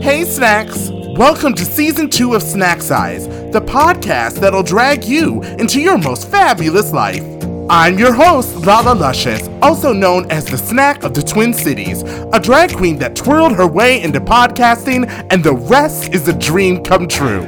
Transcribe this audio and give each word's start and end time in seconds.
Hey, 0.00 0.24
Snacks! 0.24 0.90
Welcome 0.90 1.54
to 1.54 1.64
season 1.64 2.08
two 2.08 2.34
of 2.34 2.42
Snack 2.42 2.80
Size, 2.80 3.26
the 3.52 3.60
podcast 3.60 4.40
that'll 4.40 4.62
drag 4.62 5.04
you 5.04 5.42
into 5.42 5.80
your 5.80 5.98
most 5.98 6.28
fabulous 6.28 6.92
life. 6.92 7.22
I'm 7.68 7.98
your 7.98 8.12
host, 8.12 8.56
Lala 8.64 8.94
Luzious, 8.94 9.48
also 9.60 9.92
known 9.92 10.30
as 10.30 10.46
the 10.46 10.56
Snack 10.56 11.04
of 11.04 11.14
the 11.14 11.22
Twin 11.22 11.52
Cities, 11.52 12.02
a 12.32 12.40
drag 12.40 12.74
queen 12.74 12.98
that 12.98 13.14
twirled 13.14 13.52
her 13.52 13.66
way 13.66 14.02
into 14.02 14.20
podcasting, 14.20 15.08
and 15.30 15.44
the 15.44 15.54
rest 15.54 16.14
is 16.14 16.26
a 16.26 16.32
dream 16.32 16.82
come 16.82 17.06
true. 17.06 17.42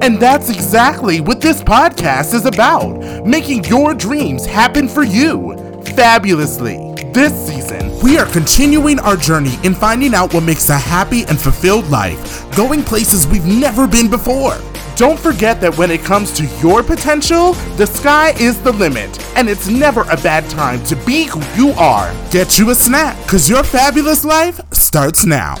And 0.00 0.20
that's 0.20 0.48
exactly 0.48 1.20
what 1.20 1.40
this 1.40 1.62
podcast 1.62 2.32
is 2.32 2.46
about 2.46 3.26
making 3.26 3.64
your 3.64 3.92
dreams 3.94 4.46
happen 4.46 4.88
for 4.88 5.02
you 5.02 5.56
fabulously. 5.96 6.94
This 7.12 7.32
season, 7.46 7.87
we 8.02 8.16
are 8.16 8.26
continuing 8.26 8.98
our 9.00 9.16
journey 9.16 9.54
in 9.64 9.74
finding 9.74 10.14
out 10.14 10.32
what 10.32 10.44
makes 10.44 10.68
a 10.68 10.78
happy 10.78 11.24
and 11.24 11.40
fulfilled 11.40 11.86
life, 11.88 12.44
going 12.56 12.82
places 12.82 13.26
we've 13.26 13.46
never 13.46 13.86
been 13.86 14.08
before. 14.08 14.56
Don't 14.96 15.18
forget 15.18 15.60
that 15.60 15.76
when 15.76 15.90
it 15.90 16.02
comes 16.02 16.32
to 16.32 16.44
your 16.60 16.82
potential, 16.82 17.52
the 17.76 17.86
sky 17.86 18.30
is 18.40 18.60
the 18.62 18.72
limit, 18.72 19.10
and 19.36 19.48
it's 19.48 19.68
never 19.68 20.02
a 20.02 20.16
bad 20.16 20.48
time 20.50 20.82
to 20.84 20.96
be 21.04 21.24
who 21.24 21.40
you 21.60 21.70
are. 21.72 22.12
Get 22.30 22.58
you 22.58 22.70
a 22.70 22.74
snack, 22.74 23.16
because 23.24 23.48
your 23.48 23.62
fabulous 23.62 24.24
life 24.24 24.60
starts 24.72 25.24
now. 25.24 25.56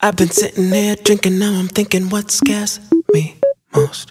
I've 0.00 0.16
been 0.16 0.30
sitting 0.30 0.70
here 0.70 0.96
drinking, 0.96 1.38
now 1.38 1.58
I'm 1.58 1.68
thinking 1.68 2.08
what 2.08 2.30
scares 2.30 2.80
me 3.12 3.36
most. 3.74 4.10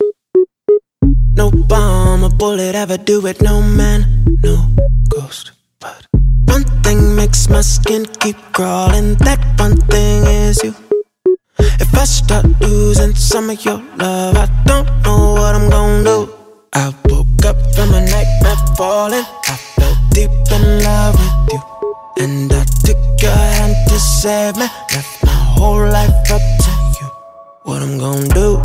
No 1.34 1.50
bomb 1.50 2.24
or 2.24 2.30
bullet 2.30 2.76
ever 2.76 2.98
do 2.98 3.26
it, 3.26 3.42
no 3.42 3.62
man, 3.62 4.26
no 4.44 4.68
ghost. 5.10 5.52
But 5.80 6.06
one 6.50 6.64
thing 6.84 7.16
makes 7.16 7.50
my 7.50 7.62
skin 7.62 8.06
keep 8.20 8.38
crawling, 8.54 9.16
that 9.26 9.40
one 9.60 9.78
thing 9.92 10.26
is 10.26 10.62
you. 10.64 10.74
If 11.60 11.94
I 11.94 12.06
start 12.06 12.46
losing 12.62 13.14
some 13.16 13.50
of 13.50 13.64
your 13.64 13.82
love, 13.98 14.36
I 14.36 14.48
don't 14.66 14.88
know 15.04 15.34
what 15.34 15.56
I'm 15.56 15.70
gonna 15.70 16.04
do. 16.04 16.34
I 16.74 16.94
woke 17.10 17.46
up 17.46 17.58
from 17.76 17.94
a 17.94 18.02
nightmare 18.02 18.62
falling, 18.76 19.26
I 19.48 19.56
fell 19.76 19.96
deep 20.12 20.32
in 20.52 20.84
love 20.84 21.16
with 21.16 21.54
you. 21.54 21.62
And 22.24 22.52
I 22.52 22.64
took 22.86 22.98
your 23.22 23.32
hand 23.32 23.76
to 23.90 24.00
save 24.00 24.56
me, 24.56 24.68
left 24.94 25.24
my 25.24 25.32
whole 25.32 25.86
life 25.88 26.32
up 26.32 26.42
to 26.66 26.72
you. 27.00 27.08
What 27.64 27.82
I'm 27.82 27.98
gonna 27.98 28.28
do. 28.30 28.62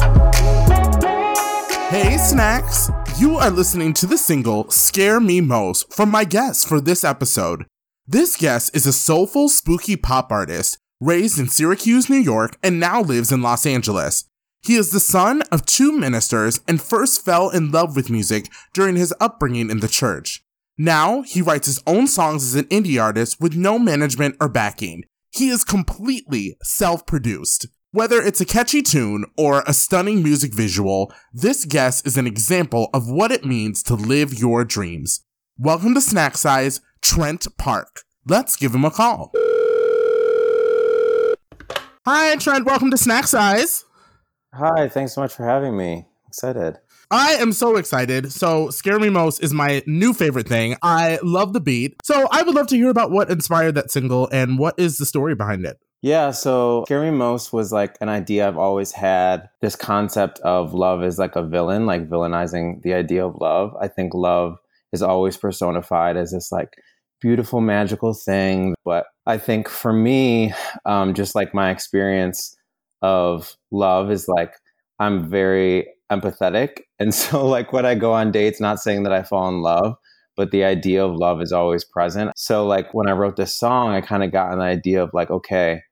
Hey, 1.91 2.19
Snacks! 2.19 2.91
You 3.19 3.37
are 3.37 3.51
listening 3.51 3.93
to 3.95 4.07
the 4.07 4.19
single 4.19 4.69
Scare 4.71 5.21
Me 5.21 5.41
Most 5.41 5.93
from 5.93 6.11
my 6.11 6.25
guest 6.25 6.67
for 6.67 6.81
this 6.81 7.05
episode. 7.05 7.67
This 8.07 8.37
guest 8.37 8.77
is 8.77 8.85
a 8.85 8.93
soulful, 8.93 9.49
spooky 9.49 9.97
pop 9.97 10.31
artist 10.31 10.77
raised 11.01 11.39
in 11.39 11.49
Syracuse, 11.49 12.11
New 12.11 12.19
York, 12.19 12.59
and 12.63 12.79
now 12.79 13.01
lives 13.01 13.33
in 13.33 13.41
Los 13.41 13.65
Angeles. 13.65 14.27
He 14.61 14.75
is 14.75 14.91
the 14.91 15.01
son 15.01 15.41
of 15.51 15.65
two 15.65 15.91
ministers 15.91 16.61
and 16.69 16.83
first 16.83 17.25
fell 17.25 17.49
in 17.49 17.71
love 17.71 17.97
with 17.97 18.11
music 18.11 18.51
during 18.75 18.97
his 18.97 19.15
upbringing 19.21 19.71
in 19.71 19.81
the 19.81 19.89
church. 19.89 20.45
Now, 20.77 21.23
he 21.23 21.41
writes 21.41 21.67
his 21.67 21.83
own 21.87 22.07
songs 22.07 22.45
as 22.45 22.55
an 22.55 22.67
indie 22.67 23.03
artist 23.03 23.41
with 23.41 23.57
no 23.57 23.79
management 23.79 24.37
or 24.39 24.49
backing. 24.51 25.05
He 25.31 25.49
is 25.49 25.65
completely 25.65 26.59
self 26.63 27.07
produced. 27.07 27.69
Whether 27.93 28.21
it's 28.21 28.41
a 28.41 28.45
catchy 28.45 28.83
tune 28.83 29.25
or 29.39 29.65
a 29.67 29.73
stunning 29.73 30.23
music 30.23 30.53
visual, 30.53 31.11
this 31.33 31.65
guest 31.65 32.07
is 32.07 32.19
an 32.19 32.27
example 32.27 32.91
of 32.93 33.09
what 33.09 33.33
it 33.33 33.47
means 33.47 33.83
to 33.85 33.95
live 33.95 34.39
your 34.39 34.63
dreams. 34.63 35.25
Welcome 35.57 35.95
to 35.95 36.01
Snack 36.01 36.37
Size, 36.37 36.81
Trent 37.05 37.47
Park. 37.59 38.01
Let's 38.27 38.57
give 38.57 38.75
him 38.75 38.85
a 38.85 38.91
call. 38.91 39.31
Hi, 42.07 42.35
Trent. 42.37 42.65
Welcome 42.65 42.91
to 42.91 42.97
Snack 42.97 43.27
Size. 43.27 43.85
Hi, 44.55 44.89
thanks 44.89 45.13
so 45.13 45.21
much 45.21 45.35
for 45.35 45.45
having 45.45 45.77
me. 45.77 46.07
Excited. 46.27 46.79
I 47.11 47.35
am 47.35 47.53
so 47.53 47.77
excited. 47.77 48.33
So, 48.33 48.71
Scare 48.71 48.99
Me 48.99 49.11
Most 49.11 49.43
is 49.43 49.53
my 49.53 49.83
new 49.87 50.15
favorite 50.15 50.49
thing. 50.49 50.77
I 50.83 51.19
love 51.23 51.53
the 51.53 51.61
beat. 51.61 51.97
So, 52.03 52.27
I 52.33 52.43
would 52.43 52.55
love 52.55 52.69
to 52.69 52.77
hear 52.77 52.89
about 52.89 53.11
what 53.11 53.31
inspired 53.31 53.75
that 53.75 53.91
single 53.91 54.27
and 54.33 54.59
what 54.59 54.75
is 54.79 54.97
the 54.97 55.05
story 55.05 55.35
behind 55.35 55.67
it. 55.67 55.79
Yeah, 56.01 56.31
so 56.31 56.85
Scare 56.87 57.03
Me 57.03 57.11
Most 57.11 57.53
was 57.53 57.71
like 57.71 57.97
an 58.01 58.09
idea 58.09 58.49
I've 58.49 58.59
always 58.59 58.93
had. 58.93 59.51
This 59.61 59.77
concept 59.77 60.39
of 60.41 60.73
love 60.73 61.05
is 61.05 61.19
like 61.19 61.37
a 61.37 61.47
villain, 61.47 61.85
like 61.85 62.09
villainizing 62.09 62.83
the 62.83 62.95
idea 62.95 63.27
of 63.27 63.37
love. 63.41 63.75
I 63.79 63.89
think 63.89 64.15
love 64.15 64.57
is 64.93 65.03
always 65.03 65.37
personified 65.37 66.17
as 66.17 66.33
this 66.33 66.51
like 66.51 66.75
beautiful, 67.25 67.63
magical 67.63 68.13
thing. 68.13 68.75
But 68.85 69.07
I 69.25 69.39
think 69.39 69.67
for 69.71 69.95
me, 69.95 70.53
um, 70.85 71.15
just 71.15 71.35
like 71.35 71.55
my 71.55 71.71
experience 71.71 72.55
of 73.01 73.57
love 73.71 74.11
is 74.11 74.29
like 74.29 74.53
I'm 74.99 75.29
very 75.29 75.89
empathetic. 76.13 76.81
And 77.01 77.13
so, 77.13 77.45
like, 77.45 77.73
when 77.73 77.85
I 77.85 77.97
go 77.97 78.13
on 78.13 78.31
dates, 78.31 78.61
not 78.61 78.79
saying 78.79 79.03
that 79.03 79.13
I 79.13 79.25
fall 79.25 79.49
in 79.49 79.63
love, 79.63 79.97
but 80.37 80.53
the 80.53 80.63
idea 80.63 81.05
of 81.05 81.17
love 81.17 81.43
is 81.43 81.51
always 81.51 81.85
present. 81.85 82.31
So, 82.37 82.65
like, 82.65 82.95
when 82.95 83.09
I 83.09 83.13
wrote 83.13 83.35
this 83.35 83.53
song, 83.53 83.93
I 83.93 84.01
kind 84.01 84.23
of 84.23 84.31
got 84.31 84.53
an 84.53 84.61
idea 84.61 85.03
of 85.03 85.11
like, 85.13 85.29
okay, 85.29 85.83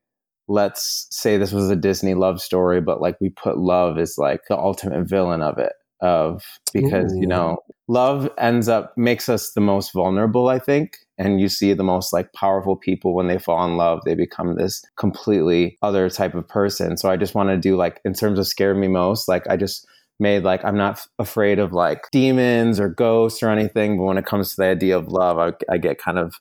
let's 0.46 1.08
say 1.10 1.36
this 1.36 1.52
was 1.52 1.68
a 1.70 1.76
Disney 1.76 2.14
love 2.14 2.40
story, 2.40 2.80
but 2.80 3.00
like 3.00 3.16
we 3.20 3.30
put 3.30 3.58
love 3.58 3.98
as 3.98 4.16
like 4.16 4.42
the 4.48 4.56
ultimate 4.56 5.08
villain 5.08 5.42
of 5.42 5.58
it. 5.58 5.72
Of 6.00 6.44
because, 6.72 7.12
Ooh. 7.12 7.20
you 7.20 7.26
know, 7.26 7.58
love 7.88 8.30
ends 8.38 8.68
up 8.68 8.96
makes 8.96 9.28
us 9.28 9.52
the 9.52 9.60
most 9.60 9.92
vulnerable, 9.92 10.48
I 10.48 10.60
think. 10.60 10.98
And 11.22 11.40
you 11.40 11.48
see 11.48 11.72
the 11.72 11.84
most 11.84 12.12
like 12.12 12.32
powerful 12.32 12.76
people 12.76 13.14
when 13.14 13.28
they 13.28 13.38
fall 13.38 13.64
in 13.64 13.76
love, 13.76 14.00
they 14.04 14.16
become 14.16 14.56
this 14.56 14.84
completely 14.96 15.78
other 15.80 16.10
type 16.10 16.34
of 16.34 16.48
person. 16.48 16.96
So 16.96 17.08
I 17.08 17.16
just 17.16 17.34
want 17.34 17.50
to 17.50 17.56
do 17.56 17.76
like, 17.76 18.00
in 18.04 18.12
terms 18.12 18.40
of 18.40 18.46
scare 18.46 18.74
me 18.74 18.88
most, 18.88 19.28
like 19.28 19.46
I 19.48 19.56
just 19.56 19.86
made 20.18 20.42
like 20.42 20.64
I'm 20.64 20.76
not 20.76 21.00
afraid 21.18 21.58
of 21.58 21.72
like 21.72 22.10
demons 22.10 22.80
or 22.80 22.88
ghosts 22.88 23.42
or 23.42 23.50
anything. 23.50 23.98
But 23.98 24.04
when 24.04 24.18
it 24.18 24.26
comes 24.26 24.50
to 24.50 24.56
the 24.56 24.66
idea 24.66 24.96
of 24.96 25.08
love, 25.08 25.38
I, 25.38 25.52
I 25.72 25.78
get 25.78 25.98
kind 25.98 26.18
of 26.18 26.34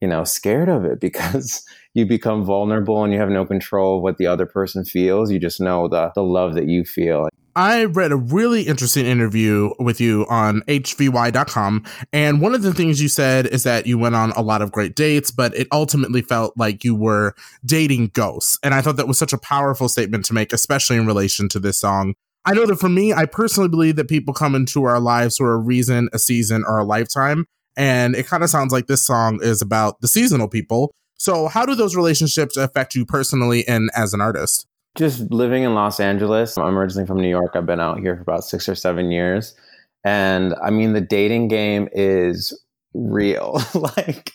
you 0.00 0.08
know 0.08 0.24
scared 0.24 0.68
of 0.68 0.84
it 0.84 1.00
because 1.08 1.64
you 1.94 2.06
become 2.06 2.44
vulnerable 2.44 3.02
and 3.04 3.12
you 3.12 3.18
have 3.18 3.28
no 3.28 3.44
control 3.44 3.96
of 3.96 4.02
what 4.02 4.18
the 4.18 4.26
other 4.26 4.46
person 4.46 4.84
feels. 4.84 5.30
You 5.30 5.38
just 5.38 5.60
know 5.60 5.88
the 5.88 6.10
the 6.14 6.22
love 6.22 6.54
that 6.54 6.68
you 6.68 6.84
feel. 6.84 7.28
I 7.54 7.84
read 7.84 8.12
a 8.12 8.16
really 8.16 8.62
interesting 8.62 9.04
interview 9.04 9.72
with 9.78 10.00
you 10.00 10.24
on 10.30 10.62
hvy.com. 10.62 11.84
And 12.10 12.40
one 12.40 12.54
of 12.54 12.62
the 12.62 12.72
things 12.72 13.02
you 13.02 13.08
said 13.08 13.46
is 13.46 13.62
that 13.64 13.86
you 13.86 13.98
went 13.98 14.14
on 14.14 14.30
a 14.32 14.40
lot 14.40 14.62
of 14.62 14.72
great 14.72 14.96
dates, 14.96 15.30
but 15.30 15.54
it 15.54 15.68
ultimately 15.70 16.22
felt 16.22 16.54
like 16.56 16.82
you 16.82 16.94
were 16.94 17.34
dating 17.62 18.08
ghosts. 18.14 18.58
And 18.62 18.72
I 18.72 18.80
thought 18.80 18.96
that 18.96 19.06
was 19.06 19.18
such 19.18 19.34
a 19.34 19.38
powerful 19.38 19.90
statement 19.90 20.24
to 20.26 20.34
make, 20.34 20.54
especially 20.54 20.96
in 20.96 21.06
relation 21.06 21.46
to 21.50 21.60
this 21.60 21.78
song. 21.78 22.14
I 22.46 22.54
know 22.54 22.64
that 22.66 22.80
for 22.80 22.88
me, 22.88 23.12
I 23.12 23.26
personally 23.26 23.68
believe 23.68 23.96
that 23.96 24.08
people 24.08 24.32
come 24.32 24.54
into 24.54 24.84
our 24.84 24.98
lives 24.98 25.36
for 25.36 25.52
a 25.52 25.58
reason, 25.58 26.08
a 26.14 26.18
season, 26.18 26.64
or 26.66 26.78
a 26.78 26.84
lifetime. 26.84 27.46
And 27.76 28.16
it 28.16 28.26
kind 28.26 28.42
of 28.42 28.50
sounds 28.50 28.72
like 28.72 28.86
this 28.86 29.04
song 29.04 29.40
is 29.42 29.60
about 29.60 30.00
the 30.00 30.08
seasonal 30.08 30.48
people. 30.48 30.90
So, 31.22 31.46
how 31.46 31.64
do 31.64 31.76
those 31.76 31.94
relationships 31.94 32.56
affect 32.56 32.96
you 32.96 33.06
personally 33.06 33.64
and 33.68 33.90
as 33.94 34.12
an 34.12 34.20
artist? 34.20 34.66
Just 34.96 35.30
living 35.30 35.62
in 35.62 35.72
Los 35.72 36.00
Angeles, 36.00 36.58
I'm 36.58 36.76
originally 36.76 37.06
from 37.06 37.20
New 37.20 37.28
York. 37.28 37.52
I've 37.54 37.64
been 37.64 37.78
out 37.78 38.00
here 38.00 38.16
for 38.16 38.22
about 38.22 38.42
six 38.42 38.68
or 38.68 38.74
seven 38.74 39.12
years. 39.12 39.54
And 40.02 40.52
I 40.60 40.70
mean, 40.70 40.94
the 40.94 41.00
dating 41.00 41.46
game 41.46 41.88
is 41.92 42.60
real. 42.92 43.62
like, 43.74 44.32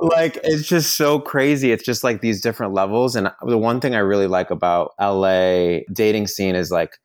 like 0.00 0.40
it's 0.42 0.66
just 0.66 0.96
so 0.96 1.20
crazy. 1.20 1.70
It's 1.70 1.84
just 1.84 2.02
like 2.02 2.22
these 2.22 2.40
different 2.40 2.74
levels. 2.74 3.14
And 3.14 3.30
the 3.46 3.56
one 3.56 3.80
thing 3.80 3.94
I 3.94 4.00
really 4.00 4.26
like 4.26 4.50
about 4.50 4.94
LA 5.00 5.82
dating 5.92 6.26
scene 6.26 6.56
is 6.56 6.72
like 6.72 6.98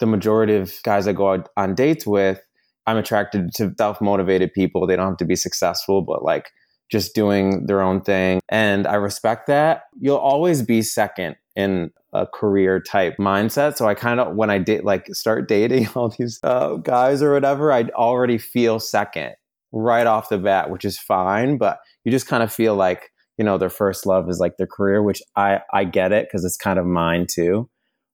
the 0.00 0.06
majority 0.06 0.54
of 0.54 0.74
guys 0.82 1.08
I 1.08 1.14
go 1.14 1.32
out 1.32 1.48
on 1.56 1.74
dates 1.74 2.06
with, 2.06 2.42
I'm 2.86 2.98
attracted 2.98 3.54
to 3.54 3.72
self 3.78 4.02
motivated 4.02 4.52
people. 4.52 4.86
They 4.86 4.96
don't 4.96 5.08
have 5.08 5.16
to 5.16 5.24
be 5.24 5.34
successful, 5.34 6.02
but 6.02 6.22
like 6.22 6.50
just 6.90 7.14
doing 7.14 7.66
their 7.66 7.80
own 7.80 8.00
thing. 8.00 8.40
And 8.48 8.86
I 8.86 8.94
respect 8.94 9.46
that. 9.48 9.82
You'll 9.98 10.16
always 10.16 10.62
be 10.62 10.82
second 10.82 11.36
in 11.54 11.90
a 12.12 12.26
career 12.26 12.80
type 12.80 13.16
mindset. 13.18 13.76
So 13.76 13.86
I 13.86 13.94
kind 13.94 14.20
of, 14.20 14.36
when 14.36 14.50
I 14.50 14.58
did 14.58 14.84
like 14.84 15.06
start 15.14 15.48
dating 15.48 15.88
all 15.94 16.08
these 16.08 16.38
uh, 16.42 16.76
guys 16.76 17.22
or 17.22 17.32
whatever, 17.32 17.72
I 17.72 17.84
already 17.94 18.38
feel 18.38 18.78
second 18.78 19.32
right 19.72 20.06
off 20.06 20.28
the 20.28 20.38
bat, 20.38 20.70
which 20.70 20.84
is 20.84 20.98
fine. 20.98 21.58
But 21.58 21.78
you 22.04 22.12
just 22.12 22.26
kind 22.26 22.42
of 22.42 22.52
feel 22.52 22.74
like, 22.74 23.10
you 23.36 23.44
know, 23.44 23.58
their 23.58 23.70
first 23.70 24.06
love 24.06 24.28
is 24.30 24.38
like 24.38 24.56
their 24.56 24.66
career, 24.66 25.02
which 25.02 25.20
I, 25.34 25.60
I 25.72 25.84
get 25.84 26.12
it 26.12 26.26
because 26.26 26.44
it's 26.44 26.56
kind 26.56 26.78
of 26.78 26.86
mine 26.86 27.26
too. 27.28 27.68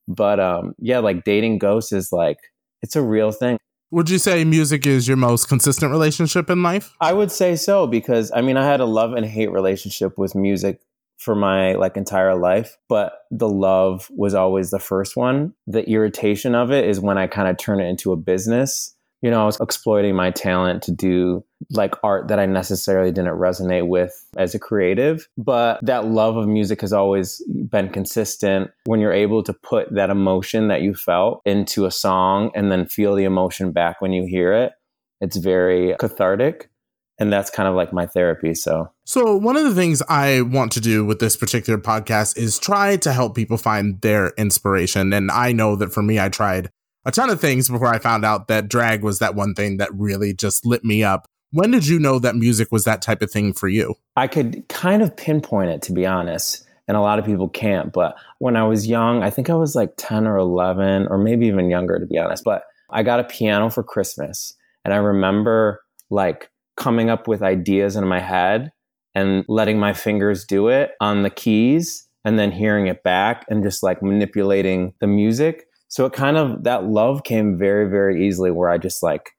But 0.09 0.41
um, 0.41 0.75
yeah, 0.79 0.99
like 0.99 1.25
dating 1.25 1.59
ghosts 1.59 1.93
is 1.93 2.11
like, 2.11 2.39
it's 2.81 2.97
a 2.97 3.03
real 3.03 3.31
thing. 3.31 3.59
Would 3.93 4.09
you 4.09 4.17
say 4.17 4.43
music 4.45 4.87
is 4.87 5.07
your 5.07 5.19
most 5.19 5.51
consistent 5.51 5.91
relationship 5.93 6.49
in 6.49 6.63
life? 6.63 6.95
I 6.99 7.13
would 7.13 7.31
say 7.31 7.57
so 7.57 7.87
because 7.87 8.33
I 8.35 8.41
mean 8.41 8.57
I 8.57 8.65
had 8.65 8.81
a 8.81 8.87
love 8.87 9.13
and 9.13 9.27
hate 9.27 9.53
relationship 9.53 10.17
with 10.17 10.35
music 10.35 10.81
for 11.19 11.35
my 11.35 11.75
like 11.75 11.99
entire 11.99 12.35
life, 12.35 12.79
but 12.89 13.19
the 13.31 13.51
love 13.51 14.09
was 14.11 14.33
always 14.33 14.71
the 14.71 14.79
first 14.79 15.15
one. 15.15 15.53
The 15.67 15.87
irritation 15.87 16.55
of 16.55 16.73
it 16.73 16.87
is 16.87 17.01
when 17.01 17.19
I 17.19 17.27
kind 17.27 17.49
of 17.49 17.59
turn 17.59 17.81
it 17.81 17.85
into 17.85 18.13
a 18.13 18.17
business 18.17 18.97
you 19.23 19.31
know, 19.31 19.41
I 19.41 19.47
was 19.47 19.61
exploiting 19.61 20.17
my 20.17 20.33
talent 20.33 20.83
to 20.83 20.93
do 20.93 21.45
like 21.71 21.95
art 22.03 22.27
that 22.29 22.41
I 22.41 22.47
necessarily 22.47 23.13
didn't 23.13 23.39
resonate 23.39 23.87
with 23.87 24.13
as 24.37 24.55
a 24.55 24.59
creative. 24.59 25.29
But 25.39 25.79
that 25.83 26.07
love 26.07 26.37
of 26.37 26.49
music 26.49 26.81
has 26.81 26.93
always 26.93 27.41
been 27.71 27.89
consistent. 27.89 28.73
When 28.85 28.99
you're 28.99 29.13
able 29.13 29.45
to 29.45 29.53
put 29.53 29.95
that 29.95 30.11
emotion 30.11 30.69
that 30.69 30.83
you 30.83 30.95
felt 30.95 31.41
into 31.47 31.87
a 31.87 31.91
song 31.91 32.51
and 32.55 32.73
then 32.73 32.87
feel 32.87 33.15
the 33.15 33.25
emotion 33.25 33.71
back 33.71 34.01
when 34.01 34.13
you 34.13 34.27
hear 34.27 34.53
it, 34.53 34.73
it's 35.21 35.37
very 35.37 35.95
cathartic. 36.01 36.69
And 37.21 37.33
that's 37.33 37.51
kind 37.51 37.69
of 37.69 37.77
like 37.77 37.93
my 37.93 38.07
therapy. 38.07 38.55
So, 38.55 38.91
so 39.05 39.37
one 39.37 39.57
of 39.57 39.63
the 39.63 39.75
things 39.75 40.03
I 40.09 40.41
want 40.41 40.73
to 40.73 40.81
do 40.81 41.05
with 41.05 41.21
this 41.21 41.37
particular 41.37 41.79
podcast 41.79 42.37
is 42.37 42.59
try 42.59 42.97
to 42.97 43.13
help 43.13 43.37
people 43.37 43.59
find 43.59 44.01
their 44.01 44.31
inspiration. 44.31 45.13
And 45.13 45.31
I 45.31 45.53
know 45.53 45.77
that 45.77 45.93
for 45.93 46.03
me, 46.03 46.19
I 46.19 46.29
tried 46.29 46.73
a 47.05 47.11
ton 47.11 47.31
of 47.31 47.41
things 47.41 47.69
before 47.69 47.89
I 47.89 47.99
found 47.99 48.25
out 48.25 48.49
that 48.49 48.69
drag 48.69 49.03
was 49.03 49.19
that 49.19 49.35
one 49.35 49.55
thing 49.55 49.79
that 49.79 49.91
really 49.95 50.33
just 50.35 50.65
lit 50.65 50.85
me 50.85 51.03
up. 51.03 51.27
When 51.51 51.71
did 51.71 51.87
you 51.87 51.99
know 51.99 52.19
that 52.19 52.37
music 52.37 52.73
was 52.73 52.85
that 52.85 53.03
type 53.03 53.23
of 53.23 53.31
thing 53.31 53.53
for 53.53 53.69
you? 53.69 53.95
I 54.17 54.27
could 54.27 54.67
kind 54.69 55.03
of 55.03 55.17
pinpoint 55.17 55.71
it, 55.71 55.83
to 55.83 55.93
be 55.93 56.07
honest. 56.07 56.67
And 56.89 56.97
a 56.97 57.01
lot 57.01 57.19
of 57.19 57.25
people 57.25 57.49
can't. 57.49 57.93
But 57.93 58.17
when 58.39 58.57
I 58.57 58.65
was 58.65 58.87
young, 58.87 59.23
I 59.23 59.31
think 59.31 59.51
I 59.51 59.55
was 59.55 59.75
like 59.75 59.95
10 59.97 60.27
or 60.27 60.37
11, 60.37 61.09
or 61.09 61.19
maybe 61.19 61.47
even 61.47 61.71
younger, 61.71 61.99
to 61.99 62.07
be 62.07 62.19
honest. 62.19 62.45
But 62.45 62.65
I 62.91 63.03
got 63.03 63.21
a 63.21 63.25
piano 63.25 63.71
for 63.71 63.83
Christmas. 63.83 64.55
And 64.85 64.95
I 64.95 64.97
remember 64.97 65.83
like 66.11 66.51
coming 66.77 67.11
up 67.11 67.29
with 67.29 67.43
ideas 67.43 67.97
in 67.97 68.07
my 68.07 68.21
head 68.21 68.73
and 69.15 69.45
letting 69.49 69.79
my 69.79 69.93
fingers 69.93 70.45
do 70.45 70.69
it 70.69 70.93
on 71.01 71.23
the 71.23 71.31
keys 71.31 72.07
and 72.25 72.39
then 72.39 72.51
hearing 72.51 72.87
it 72.87 73.03
back 73.03 73.45
and 73.49 73.63
just 73.63 73.83
like 73.83 74.03
manipulating 74.03 74.95
the 75.01 75.07
music 75.07 75.67
so 75.93 76.07
it 76.07 76.15
kind 76.15 76.39
of 76.39 76.65
that 76.65 76.85
love 76.85 77.23
came 77.23 77.59
very 77.59 77.89
very 77.89 78.27
easily 78.27 78.51
where 78.51 78.71
i 78.71 78.79
just 78.79 79.03
like 79.03 79.33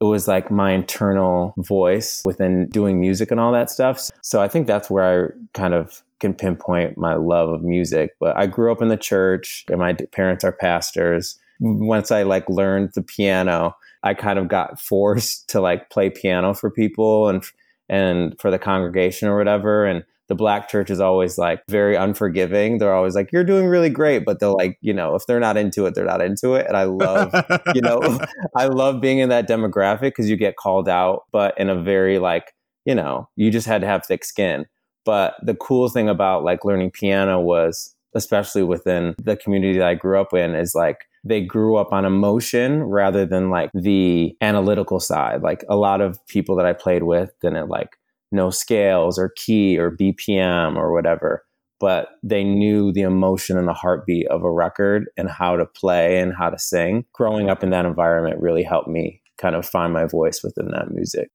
it 0.00 0.04
was 0.04 0.28
like 0.28 0.50
my 0.50 0.72
internal 0.72 1.54
voice 1.56 2.22
within 2.26 2.68
doing 2.68 3.00
music 3.00 3.30
and 3.30 3.40
all 3.40 3.52
that 3.52 3.70
stuff. 3.70 4.10
So 4.22 4.42
i 4.42 4.48
think 4.48 4.66
that's 4.66 4.90
where 4.90 5.26
i 5.26 5.32
kind 5.54 5.74
of 5.74 6.02
can 6.20 6.34
pinpoint 6.34 6.96
my 6.96 7.14
love 7.14 7.48
of 7.48 7.62
music. 7.62 8.10
But 8.20 8.36
i 8.36 8.46
grew 8.46 8.70
up 8.70 8.82
in 8.82 8.88
the 8.88 8.96
church 8.96 9.64
and 9.68 9.78
my 9.78 9.94
parents 10.12 10.44
are 10.44 10.52
pastors. 10.52 11.38
Once 11.60 12.10
i 12.10 12.22
like 12.22 12.48
learned 12.50 12.90
the 12.94 13.02
piano 13.02 13.74
i 14.02 14.12
kind 14.12 14.38
of 14.38 14.48
got 14.48 14.78
forced 14.92 15.48
to 15.48 15.60
like 15.60 15.88
play 15.90 16.10
piano 16.10 16.52
for 16.52 16.70
people 16.70 17.28
and 17.28 17.42
and 17.88 18.34
for 18.40 18.50
the 18.50 18.58
congregation 18.58 19.28
or 19.28 19.38
whatever. 19.38 19.86
And 19.86 20.04
the 20.28 20.34
black 20.34 20.68
church 20.68 20.90
is 20.90 21.00
always 21.00 21.38
like 21.38 21.62
very 21.68 21.94
unforgiving. 21.96 22.78
They're 22.78 22.94
always 22.94 23.14
like, 23.14 23.30
you're 23.32 23.44
doing 23.44 23.66
really 23.66 23.90
great. 23.90 24.24
But 24.24 24.40
they're 24.40 24.48
like, 24.48 24.78
you 24.80 24.92
know, 24.92 25.14
if 25.14 25.26
they're 25.26 25.40
not 25.40 25.56
into 25.56 25.86
it, 25.86 25.94
they're 25.94 26.04
not 26.04 26.20
into 26.20 26.54
it. 26.54 26.66
And 26.66 26.76
I 26.76 26.84
love, 26.84 27.32
you 27.74 27.80
know, 27.80 28.00
I 28.56 28.66
love 28.66 29.00
being 29.00 29.18
in 29.18 29.28
that 29.28 29.48
demographic 29.48 30.00
because 30.00 30.28
you 30.28 30.36
get 30.36 30.56
called 30.56 30.88
out, 30.88 31.24
but 31.32 31.58
in 31.58 31.68
a 31.68 31.80
very 31.80 32.18
like, 32.18 32.52
you 32.84 32.94
know, 32.94 33.28
you 33.36 33.50
just 33.50 33.66
had 33.66 33.80
to 33.80 33.86
have 33.86 34.04
thick 34.04 34.24
skin. 34.24 34.66
But 35.04 35.36
the 35.42 35.54
cool 35.54 35.88
thing 35.88 36.08
about 36.08 36.42
like 36.42 36.64
learning 36.64 36.90
piano 36.90 37.40
was, 37.40 37.94
especially 38.14 38.62
within 38.62 39.14
the 39.22 39.36
community 39.36 39.78
that 39.78 39.86
I 39.86 39.94
grew 39.94 40.20
up 40.20 40.32
in, 40.34 40.54
is 40.54 40.74
like, 40.74 41.04
they 41.22 41.40
grew 41.40 41.76
up 41.76 41.92
on 41.92 42.04
emotion 42.04 42.84
rather 42.84 43.26
than 43.26 43.50
like 43.50 43.70
the 43.74 44.36
analytical 44.40 45.00
side. 45.00 45.42
Like 45.42 45.64
a 45.68 45.76
lot 45.76 46.00
of 46.00 46.24
people 46.28 46.56
that 46.56 46.66
I 46.66 46.72
played 46.72 47.02
with 47.02 47.32
didn't 47.40 47.68
like 47.68 47.96
no 48.32 48.50
scales 48.50 49.18
or 49.18 49.32
key 49.36 49.78
or 49.78 49.90
BPM 49.90 50.76
or 50.76 50.92
whatever, 50.92 51.44
but 51.80 52.08
they 52.22 52.44
knew 52.44 52.92
the 52.92 53.02
emotion 53.02 53.58
and 53.58 53.68
the 53.68 53.72
heartbeat 53.72 54.26
of 54.28 54.42
a 54.42 54.50
record 54.50 55.08
and 55.16 55.28
how 55.28 55.56
to 55.56 55.66
play 55.66 56.18
and 56.18 56.34
how 56.36 56.50
to 56.50 56.58
sing. 56.58 57.04
Growing 57.12 57.50
up 57.50 57.62
in 57.62 57.70
that 57.70 57.86
environment 57.86 58.40
really 58.40 58.62
helped 58.62 58.88
me 58.88 59.22
kind 59.38 59.54
of 59.54 59.66
find 59.66 59.92
my 59.92 60.06
voice 60.06 60.42
within 60.42 60.68
that 60.68 60.90
music. 60.90 61.30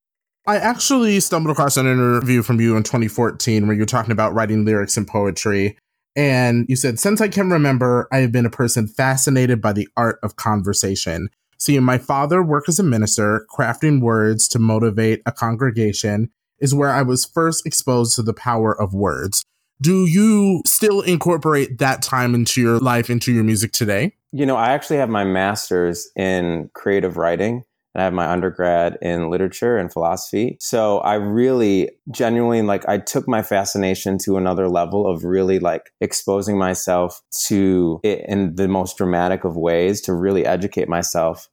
I 0.48 0.58
actually 0.58 1.20
stumbled 1.20 1.52
across 1.52 1.78
an 1.78 1.86
interview 1.86 2.42
from 2.42 2.60
you 2.60 2.76
in 2.76 2.84
2014 2.84 3.68
where 3.68 3.76
you're 3.76 3.86
talking 3.86 4.12
about 4.12 4.34
writing 4.34 4.66
lyrics 4.66 4.98
and 4.98 5.08
poetry. 5.08 5.78
And 6.16 6.66
you 6.68 6.76
said, 6.76 7.00
Since 7.00 7.22
I 7.22 7.28
can 7.28 7.52
remember, 7.52 8.08
I 8.12 8.18
have 8.18 8.32
been 8.32 8.46
a 8.46 8.52
person 8.52 8.88
fascinated 8.88 9.62
by 9.62 9.74
the 9.74 9.88
art 9.96 10.20
of 10.24 10.36
conversation. 10.36 11.30
Seeing 11.60 11.84
my 11.84 12.00
father 12.00 12.42
work 12.42 12.68
as 12.68 12.80
a 12.80 12.84
minister, 12.84 13.46
crafting 13.56 14.02
words 14.02 14.48
to 14.48 14.58
motivate 14.58 15.22
a 15.28 15.32
congregation, 15.32 16.32
is 16.62 16.74
where 16.74 16.92
I 16.92 17.02
was 17.02 17.25
first 17.25 17.66
exposed 17.66 18.16
to 18.16 18.22
the 18.22 18.34
power 18.34 18.80
of 18.80 18.94
words. 18.94 19.44
Do 19.81 20.06
you 20.06 20.62
still 20.66 21.02
incorporate 21.02 21.80
that 21.80 22.04
time 22.04 22.36
into 22.36 22.62
your 22.62 22.80
life, 22.80 23.10
into 23.10 23.34
your 23.34 23.44
music 23.44 23.72
today? 23.72 24.13
You 24.31 24.46
know, 24.46 24.56
I 24.56 24.69
actually 24.69 24.98
have 24.98 25.10
my 25.10 25.24
master's 25.24 26.08
in 26.16 26.69
creative 26.74 27.18
writing 27.18 27.66
and 27.94 28.02
I 28.02 28.06
have 28.06 28.13
my 28.13 28.30
undergrad 28.30 28.98
in 29.02 29.30
literature 29.30 29.78
and 29.78 29.92
philosophy. 29.92 30.58
So 30.62 31.00
I 31.00 31.16
really 31.16 31.90
genuinely 32.12 32.62
like 32.62 32.88
I 32.88 33.00
took 33.00 33.28
my 33.28 33.42
fascination 33.42 34.18
to 34.19 34.38
another 34.38 34.69
level 34.69 35.07
of 35.07 35.24
really 35.24 35.60
like 35.60 35.92
exposing 36.00 36.57
myself 36.57 37.22
to 37.48 38.00
it 38.04 38.24
in 38.28 38.56
the 38.56 38.68
most 38.68 38.98
dramatic 38.98 39.44
of 39.44 39.57
ways 39.57 40.00
to 40.02 40.14
really 40.14 40.46
educate 40.46 40.88
myself 40.88 41.50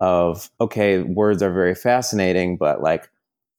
of 0.00 0.50
okay, 0.60 1.02
words 1.02 1.42
are 1.42 1.52
very 1.52 1.74
fascinating, 1.74 2.56
but 2.56 2.80
like 2.80 3.08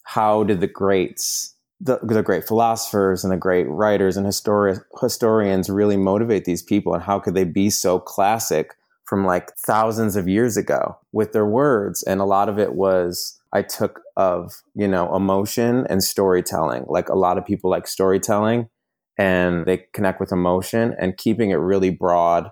how 0.04 0.44
did 0.44 0.62
the 0.62 0.68
greats, 0.68 1.56
the, 1.80 2.00
the 2.04 2.24
great 2.24 2.46
philosophers 2.46 3.24
and 3.24 3.34
the 3.34 3.38
great 3.38 3.68
writers 3.68 4.18
and 4.18 4.26
histori- 4.26 4.82
historians 5.02 5.70
really 5.70 5.98
motivate 5.98 6.46
these 6.46 6.62
people, 6.62 6.94
and 6.94 7.04
how 7.04 7.20
could 7.20 7.34
they 7.34 7.44
be 7.44 7.70
so 7.70 8.00
classic 8.00 8.76
from 9.06 9.26
like 9.26 9.52
thousands 9.58 10.16
of 10.16 10.28
years 10.28 10.58
ago 10.58 10.98
with 11.12 11.34
their 11.34 11.46
words? 11.46 12.04
And 12.04 12.22
a 12.22 12.26
lot 12.26 12.50
of 12.50 12.60
it 12.60 12.76
was 12.76 13.40
I 13.54 13.62
took 13.62 14.02
of 14.18 14.62
you 14.76 14.88
know 14.88 15.16
emotion 15.16 15.86
and 15.90 16.04
storytelling. 16.04 16.86
Like 16.88 17.10
a 17.10 17.16
lot 17.16 17.38
of 17.38 17.46
people 17.46 17.70
like 17.70 17.88
storytelling, 17.88 18.70
and 19.18 19.66
they 19.66 19.86
connect 19.94 20.20
with 20.20 20.32
emotion 20.32 20.96
and 21.00 21.18
keeping 21.18 21.52
it 21.52 21.56
really 21.56 21.92
broad, 21.92 22.52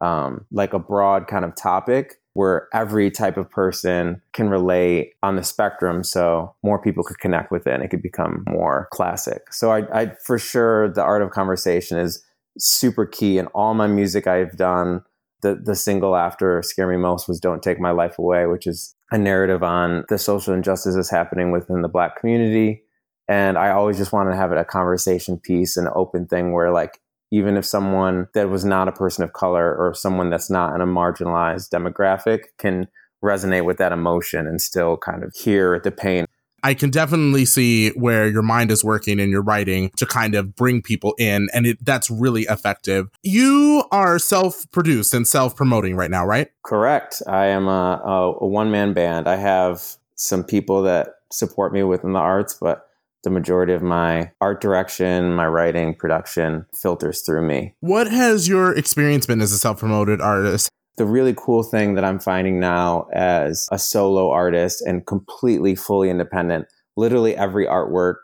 um, 0.00 0.46
like 0.50 0.72
a 0.72 0.78
broad 0.78 1.26
kind 1.26 1.44
of 1.44 1.54
topic 1.54 2.19
where 2.34 2.68
every 2.72 3.10
type 3.10 3.36
of 3.36 3.50
person 3.50 4.22
can 4.32 4.48
relate 4.48 5.14
on 5.22 5.36
the 5.36 5.42
spectrum 5.42 6.04
so 6.04 6.54
more 6.62 6.80
people 6.80 7.02
could 7.02 7.18
connect 7.18 7.50
with 7.50 7.66
it 7.66 7.74
and 7.74 7.82
it 7.82 7.88
could 7.88 8.02
become 8.02 8.44
more 8.48 8.88
classic. 8.92 9.52
So 9.52 9.72
I, 9.72 10.02
I 10.02 10.14
for 10.24 10.38
sure 10.38 10.88
the 10.88 11.02
art 11.02 11.22
of 11.22 11.30
conversation 11.30 11.98
is 11.98 12.24
super 12.58 13.06
key 13.06 13.38
in 13.38 13.46
all 13.48 13.74
my 13.74 13.86
music 13.86 14.26
i've 14.26 14.56
done. 14.56 15.02
The, 15.42 15.54
the 15.54 15.74
single 15.74 16.16
after 16.16 16.60
scare 16.62 16.86
me 16.86 16.98
most 16.98 17.26
was 17.26 17.40
don't 17.40 17.62
take 17.62 17.80
my 17.80 17.92
life 17.92 18.18
away 18.18 18.46
which 18.46 18.66
is 18.66 18.94
a 19.10 19.18
narrative 19.18 19.62
on 19.62 20.04
the 20.08 20.18
social 20.18 20.52
injustices 20.54 21.10
happening 21.10 21.50
within 21.50 21.82
the 21.82 21.88
black 21.88 22.20
community. 22.20 22.82
And 23.26 23.58
i 23.58 23.70
always 23.70 23.96
just 23.96 24.12
wanted 24.12 24.30
to 24.30 24.36
have 24.36 24.52
it 24.52 24.58
a 24.58 24.64
conversation 24.64 25.38
piece 25.38 25.76
an 25.76 25.88
open 25.94 26.26
thing 26.26 26.52
where 26.52 26.70
like 26.70 27.00
even 27.30 27.56
if 27.56 27.64
someone 27.64 28.28
that 28.34 28.50
was 28.50 28.64
not 28.64 28.88
a 28.88 28.92
person 28.92 29.24
of 29.24 29.32
color 29.32 29.74
or 29.76 29.94
someone 29.94 30.30
that's 30.30 30.50
not 30.50 30.74
in 30.74 30.80
a 30.80 30.86
marginalized 30.86 31.70
demographic 31.70 32.44
can 32.58 32.88
resonate 33.22 33.64
with 33.64 33.78
that 33.78 33.92
emotion 33.92 34.46
and 34.46 34.60
still 34.60 34.96
kind 34.96 35.22
of 35.22 35.34
hear 35.34 35.80
the 35.80 35.90
pain. 35.90 36.24
I 36.62 36.74
can 36.74 36.90
definitely 36.90 37.46
see 37.46 37.90
where 37.90 38.28
your 38.28 38.42
mind 38.42 38.70
is 38.70 38.84
working 38.84 39.18
in 39.18 39.30
your 39.30 39.42
writing 39.42 39.90
to 39.96 40.04
kind 40.04 40.34
of 40.34 40.54
bring 40.54 40.82
people 40.82 41.14
in, 41.18 41.48
and 41.54 41.66
it, 41.66 41.82
that's 41.84 42.10
really 42.10 42.42
effective. 42.42 43.08
You 43.22 43.84
are 43.90 44.18
self 44.18 44.70
produced 44.70 45.14
and 45.14 45.26
self 45.26 45.56
promoting 45.56 45.96
right 45.96 46.10
now, 46.10 46.26
right? 46.26 46.48
Correct. 46.62 47.22
I 47.26 47.46
am 47.46 47.66
a, 47.66 48.02
a, 48.04 48.32
a 48.40 48.46
one 48.46 48.70
man 48.70 48.92
band. 48.92 49.26
I 49.26 49.36
have 49.36 49.82
some 50.16 50.44
people 50.44 50.82
that 50.82 51.14
support 51.32 51.72
me 51.72 51.82
within 51.82 52.12
the 52.12 52.18
arts, 52.18 52.58
but 52.60 52.89
the 53.22 53.30
majority 53.30 53.72
of 53.72 53.82
my 53.82 54.30
art 54.40 54.60
direction, 54.60 55.34
my 55.34 55.46
writing, 55.46 55.94
production 55.94 56.66
filters 56.74 57.22
through 57.22 57.46
me. 57.46 57.74
What 57.80 58.10
has 58.10 58.48
your 58.48 58.76
experience 58.76 59.26
been 59.26 59.40
as 59.40 59.52
a 59.52 59.58
self 59.58 59.78
promoted 59.80 60.20
artist? 60.20 60.70
The 60.96 61.06
really 61.06 61.34
cool 61.36 61.62
thing 61.62 61.94
that 61.94 62.04
I'm 62.04 62.18
finding 62.18 62.60
now 62.60 63.06
as 63.12 63.68
a 63.70 63.78
solo 63.78 64.30
artist 64.30 64.82
and 64.82 65.06
completely 65.06 65.74
fully 65.74 66.10
independent, 66.10 66.66
literally 66.96 67.36
every 67.36 67.66
artwork, 67.66 68.16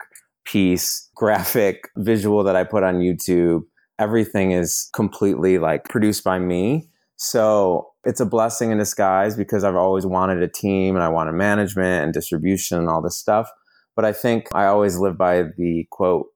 piece, 0.45 1.09
graphic, 1.15 1.89
visual 1.97 2.45
that 2.45 2.57
I 2.57 2.65
put 2.65 2.83
on 2.83 2.97
YouTube, 2.97 3.63
everything 3.99 4.53
is 4.53 4.89
completely 4.95 5.59
like 5.59 5.85
produced 5.85 6.25
by 6.25 6.39
me. 6.39 6.89
So 7.17 7.89
it's 8.05 8.21
a 8.21 8.27
blessing 8.27 8.71
in 8.71 8.79
disguise 8.79 9.37
because 9.37 9.65
I've 9.65 9.75
always 9.75 10.07
wanted 10.07 10.43
a 10.43 10.49
team 10.49 10.95
and 10.95 11.05
I 11.05 11.09
wanted 11.09 11.33
management 11.33 12.05
and 12.05 12.13
distribution 12.13 12.79
and 12.79 12.89
all 12.89 13.03
this 13.03 13.17
stuff. 13.17 13.51
But 13.97 14.05
I 14.05 14.13
think 14.13 14.49
I 14.55 14.67
always 14.67 14.99
live 14.99 15.19
by 15.19 15.45
the 15.57 15.87
quote 15.91 16.27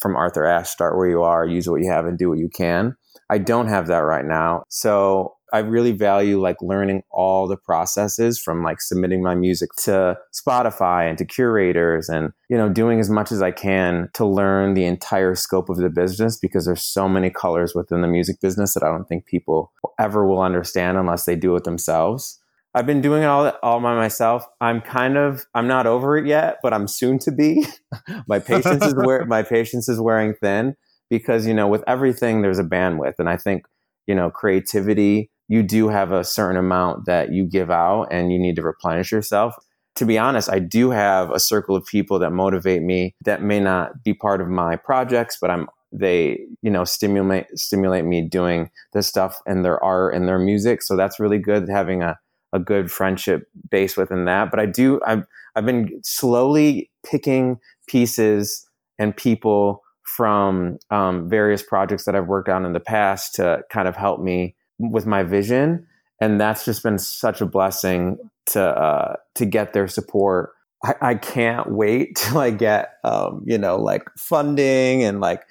from 0.00 0.16
Arthur 0.16 0.46
Ashe 0.46 0.70
start 0.70 0.96
where 0.96 1.08
you 1.08 1.22
are, 1.22 1.46
use 1.46 1.68
what 1.68 1.82
you 1.82 1.90
have, 1.90 2.06
and 2.06 2.18
do 2.18 2.30
what 2.30 2.38
you 2.38 2.48
can. 2.48 2.96
I 3.28 3.38
don't 3.38 3.68
have 3.68 3.86
that 3.88 3.98
right 3.98 4.24
now. 4.24 4.64
So 4.68 5.34
I 5.52 5.58
really 5.58 5.92
value 5.92 6.40
like 6.40 6.56
learning 6.60 7.02
all 7.10 7.46
the 7.46 7.56
processes 7.56 8.40
from 8.40 8.62
like 8.62 8.80
submitting 8.80 9.22
my 9.22 9.34
music 9.34 9.70
to 9.84 10.16
Spotify 10.32 11.08
and 11.08 11.18
to 11.18 11.24
curators 11.24 12.08
and 12.08 12.32
you 12.48 12.56
know 12.56 12.68
doing 12.68 13.00
as 13.00 13.10
much 13.10 13.32
as 13.32 13.42
I 13.42 13.50
can 13.50 14.08
to 14.14 14.24
learn 14.24 14.74
the 14.74 14.84
entire 14.84 15.34
scope 15.34 15.68
of 15.68 15.76
the 15.76 15.90
business 15.90 16.36
because 16.36 16.66
there's 16.66 16.82
so 16.82 17.08
many 17.08 17.30
colors 17.30 17.74
within 17.74 18.00
the 18.00 18.08
music 18.08 18.40
business 18.40 18.74
that 18.74 18.82
I 18.82 18.88
don't 18.88 19.08
think 19.08 19.26
people 19.26 19.72
ever 19.98 20.26
will 20.26 20.42
understand 20.42 20.98
unless 20.98 21.24
they 21.24 21.36
do 21.36 21.56
it 21.56 21.64
themselves. 21.64 22.39
I've 22.74 22.86
been 22.86 23.00
doing 23.00 23.22
it 23.22 23.26
all 23.26 23.52
all 23.62 23.80
by 23.80 23.94
myself. 23.96 24.44
I'm 24.60 24.80
kind 24.80 25.16
of 25.16 25.44
I'm 25.54 25.66
not 25.66 25.86
over 25.86 26.16
it 26.16 26.26
yet, 26.26 26.58
but 26.62 26.72
I'm 26.72 26.86
soon 26.86 27.18
to 27.20 27.32
be. 27.32 27.66
my 28.28 28.38
patience 28.38 28.84
is 28.84 28.94
my 29.26 29.42
patience 29.42 29.88
is 29.88 30.00
wearing 30.00 30.34
thin 30.34 30.76
because 31.08 31.46
you 31.46 31.54
know 31.54 31.66
with 31.66 31.82
everything 31.86 32.42
there's 32.42 32.60
a 32.60 32.64
bandwidth, 32.64 33.14
and 33.18 33.28
I 33.28 33.36
think 33.36 33.64
you 34.06 34.14
know 34.14 34.30
creativity 34.30 35.30
you 35.48 35.64
do 35.64 35.88
have 35.88 36.12
a 36.12 36.22
certain 36.22 36.56
amount 36.56 37.06
that 37.06 37.32
you 37.32 37.44
give 37.44 37.72
out, 37.72 38.04
and 38.12 38.32
you 38.32 38.38
need 38.38 38.56
to 38.56 38.62
replenish 38.62 39.10
yourself. 39.10 39.54
To 39.96 40.06
be 40.06 40.16
honest, 40.16 40.48
I 40.48 40.60
do 40.60 40.90
have 40.90 41.32
a 41.32 41.40
circle 41.40 41.74
of 41.74 41.84
people 41.84 42.20
that 42.20 42.30
motivate 42.30 42.82
me 42.82 43.16
that 43.24 43.42
may 43.42 43.58
not 43.58 44.04
be 44.04 44.14
part 44.14 44.40
of 44.40 44.46
my 44.46 44.76
projects, 44.76 45.38
but 45.40 45.50
I'm 45.50 45.66
they 45.92 46.38
you 46.62 46.70
know 46.70 46.84
stimulate 46.84 47.46
stimulate 47.58 48.04
me 48.04 48.22
doing 48.22 48.70
this 48.92 49.08
stuff 49.08 49.38
and 49.44 49.64
their 49.64 49.82
art 49.82 50.14
and 50.14 50.28
their 50.28 50.38
music 50.38 50.82
so 50.82 50.96
that's 50.96 51.18
really 51.18 51.38
good 51.38 51.68
having 51.68 52.00
a 52.00 52.16
a 52.52 52.58
good 52.58 52.90
friendship 52.90 53.48
base 53.70 53.96
within 53.96 54.24
that. 54.24 54.50
But 54.50 54.60
I 54.60 54.66
do, 54.66 55.00
I've, 55.06 55.24
I've 55.54 55.66
been 55.66 56.00
slowly 56.02 56.90
picking 57.04 57.58
pieces 57.88 58.66
and 58.98 59.16
people 59.16 59.82
from 60.16 60.78
um, 60.90 61.28
various 61.28 61.62
projects 61.62 62.04
that 62.04 62.14
I've 62.16 62.26
worked 62.26 62.48
on 62.48 62.64
in 62.64 62.72
the 62.72 62.80
past 62.80 63.34
to 63.36 63.62
kind 63.70 63.88
of 63.88 63.96
help 63.96 64.20
me 64.20 64.56
with 64.78 65.06
my 65.06 65.22
vision. 65.22 65.86
And 66.20 66.40
that's 66.40 66.64
just 66.64 66.82
been 66.82 66.98
such 66.98 67.40
a 67.40 67.46
blessing 67.46 68.18
to 68.46 68.62
uh, 68.62 69.16
to 69.36 69.46
get 69.46 69.72
their 69.72 69.88
support. 69.88 70.50
I, 70.84 70.94
I 71.00 71.14
can't 71.14 71.70
wait 71.70 72.14
till 72.16 72.38
I 72.38 72.50
get 72.50 72.94
um, 73.04 73.42
you 73.46 73.58
know 73.58 73.76
like 73.76 74.04
funding 74.18 75.02
and 75.02 75.20
like 75.20 75.44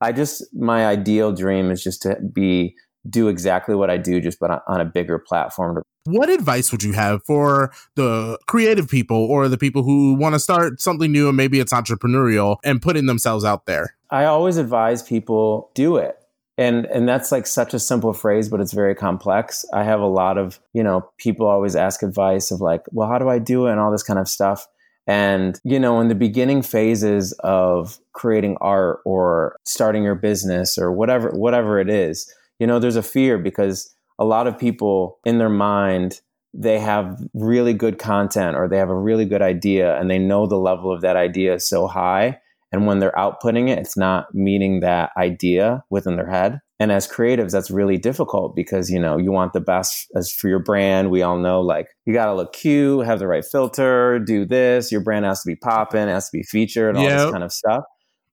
I 0.00 0.12
just 0.12 0.44
my 0.54 0.86
ideal 0.86 1.32
dream 1.32 1.70
is 1.70 1.82
just 1.82 2.02
to 2.02 2.16
be 2.20 2.74
do 3.08 3.28
exactly 3.28 3.74
what 3.74 3.90
I 3.90 3.96
do, 3.96 4.20
just 4.20 4.38
but 4.40 4.62
on 4.66 4.80
a 4.80 4.84
bigger 4.84 5.18
platform. 5.18 5.82
What 6.04 6.28
advice 6.28 6.70
would 6.70 6.82
you 6.82 6.92
have 6.92 7.24
for 7.24 7.72
the 7.94 8.38
creative 8.46 8.88
people 8.88 9.16
or 9.16 9.48
the 9.48 9.56
people 9.56 9.82
who 9.82 10.14
want 10.14 10.34
to 10.34 10.38
start 10.38 10.80
something 10.80 11.10
new 11.10 11.28
and 11.28 11.36
maybe 11.36 11.60
it's 11.60 11.72
entrepreneurial 11.72 12.56
and 12.62 12.82
putting 12.82 13.06
themselves 13.06 13.44
out 13.44 13.66
there? 13.66 13.96
I 14.10 14.26
always 14.26 14.58
advise 14.58 15.02
people 15.02 15.70
do 15.74 15.96
it. 15.96 16.18
And 16.56 16.86
and 16.86 17.08
that's 17.08 17.32
like 17.32 17.46
such 17.46 17.74
a 17.74 17.80
simple 17.80 18.12
phrase, 18.12 18.48
but 18.48 18.60
it's 18.60 18.72
very 18.72 18.94
complex. 18.94 19.64
I 19.72 19.82
have 19.82 20.00
a 20.00 20.06
lot 20.06 20.38
of, 20.38 20.60
you 20.72 20.84
know, 20.84 21.08
people 21.18 21.46
always 21.46 21.74
ask 21.74 22.02
advice 22.02 22.50
of 22.52 22.60
like, 22.60 22.82
well, 22.92 23.08
how 23.08 23.18
do 23.18 23.28
I 23.28 23.40
do 23.40 23.66
it 23.66 23.72
and 23.72 23.80
all 23.80 23.90
this 23.90 24.04
kind 24.04 24.20
of 24.20 24.28
stuff. 24.28 24.68
And, 25.06 25.60
you 25.64 25.80
know, 25.80 26.00
in 26.00 26.08
the 26.08 26.14
beginning 26.14 26.62
phases 26.62 27.32
of 27.40 27.98
creating 28.12 28.56
art 28.60 29.00
or 29.04 29.56
starting 29.64 30.02
your 30.02 30.14
business 30.14 30.78
or 30.78 30.92
whatever 30.92 31.30
whatever 31.30 31.80
it 31.80 31.90
is, 31.90 32.32
you 32.58 32.66
know, 32.66 32.78
there's 32.78 32.96
a 32.96 33.02
fear 33.02 33.38
because 33.38 33.94
a 34.18 34.24
lot 34.24 34.46
of 34.46 34.58
people 34.58 35.18
in 35.24 35.38
their 35.38 35.48
mind, 35.48 36.20
they 36.52 36.78
have 36.78 37.18
really 37.34 37.74
good 37.74 37.98
content 37.98 38.56
or 38.56 38.68
they 38.68 38.78
have 38.78 38.90
a 38.90 38.98
really 38.98 39.24
good 39.24 39.42
idea 39.42 39.98
and 39.98 40.10
they 40.10 40.18
know 40.18 40.46
the 40.46 40.56
level 40.56 40.92
of 40.92 41.00
that 41.00 41.16
idea 41.16 41.54
is 41.54 41.68
so 41.68 41.86
high. 41.86 42.38
And 42.72 42.86
when 42.86 42.98
they're 42.98 43.12
outputting 43.12 43.68
it, 43.68 43.78
it's 43.78 43.96
not 43.96 44.34
meeting 44.34 44.80
that 44.80 45.10
idea 45.16 45.84
within 45.90 46.16
their 46.16 46.28
head. 46.28 46.60
And 46.80 46.90
as 46.90 47.06
creatives, 47.06 47.52
that's 47.52 47.70
really 47.70 47.98
difficult 47.98 48.56
because, 48.56 48.90
you 48.90 48.98
know, 48.98 49.16
you 49.16 49.30
want 49.30 49.52
the 49.52 49.60
best 49.60 50.10
as 50.16 50.32
for 50.32 50.48
your 50.48 50.58
brand. 50.58 51.10
We 51.10 51.22
all 51.22 51.38
know 51.38 51.60
like 51.60 51.86
you 52.04 52.12
got 52.12 52.26
to 52.26 52.34
look 52.34 52.52
cute, 52.52 53.06
have 53.06 53.20
the 53.20 53.28
right 53.28 53.44
filter, 53.44 54.18
do 54.18 54.44
this. 54.44 54.90
Your 54.90 55.00
brand 55.00 55.24
has 55.24 55.42
to 55.42 55.46
be 55.46 55.54
popping, 55.54 56.08
has 56.08 56.30
to 56.30 56.36
be 56.36 56.42
featured, 56.42 56.96
all 56.96 57.04
yep. 57.04 57.18
this 57.18 57.30
kind 57.30 57.44
of 57.44 57.52
stuff 57.52 57.84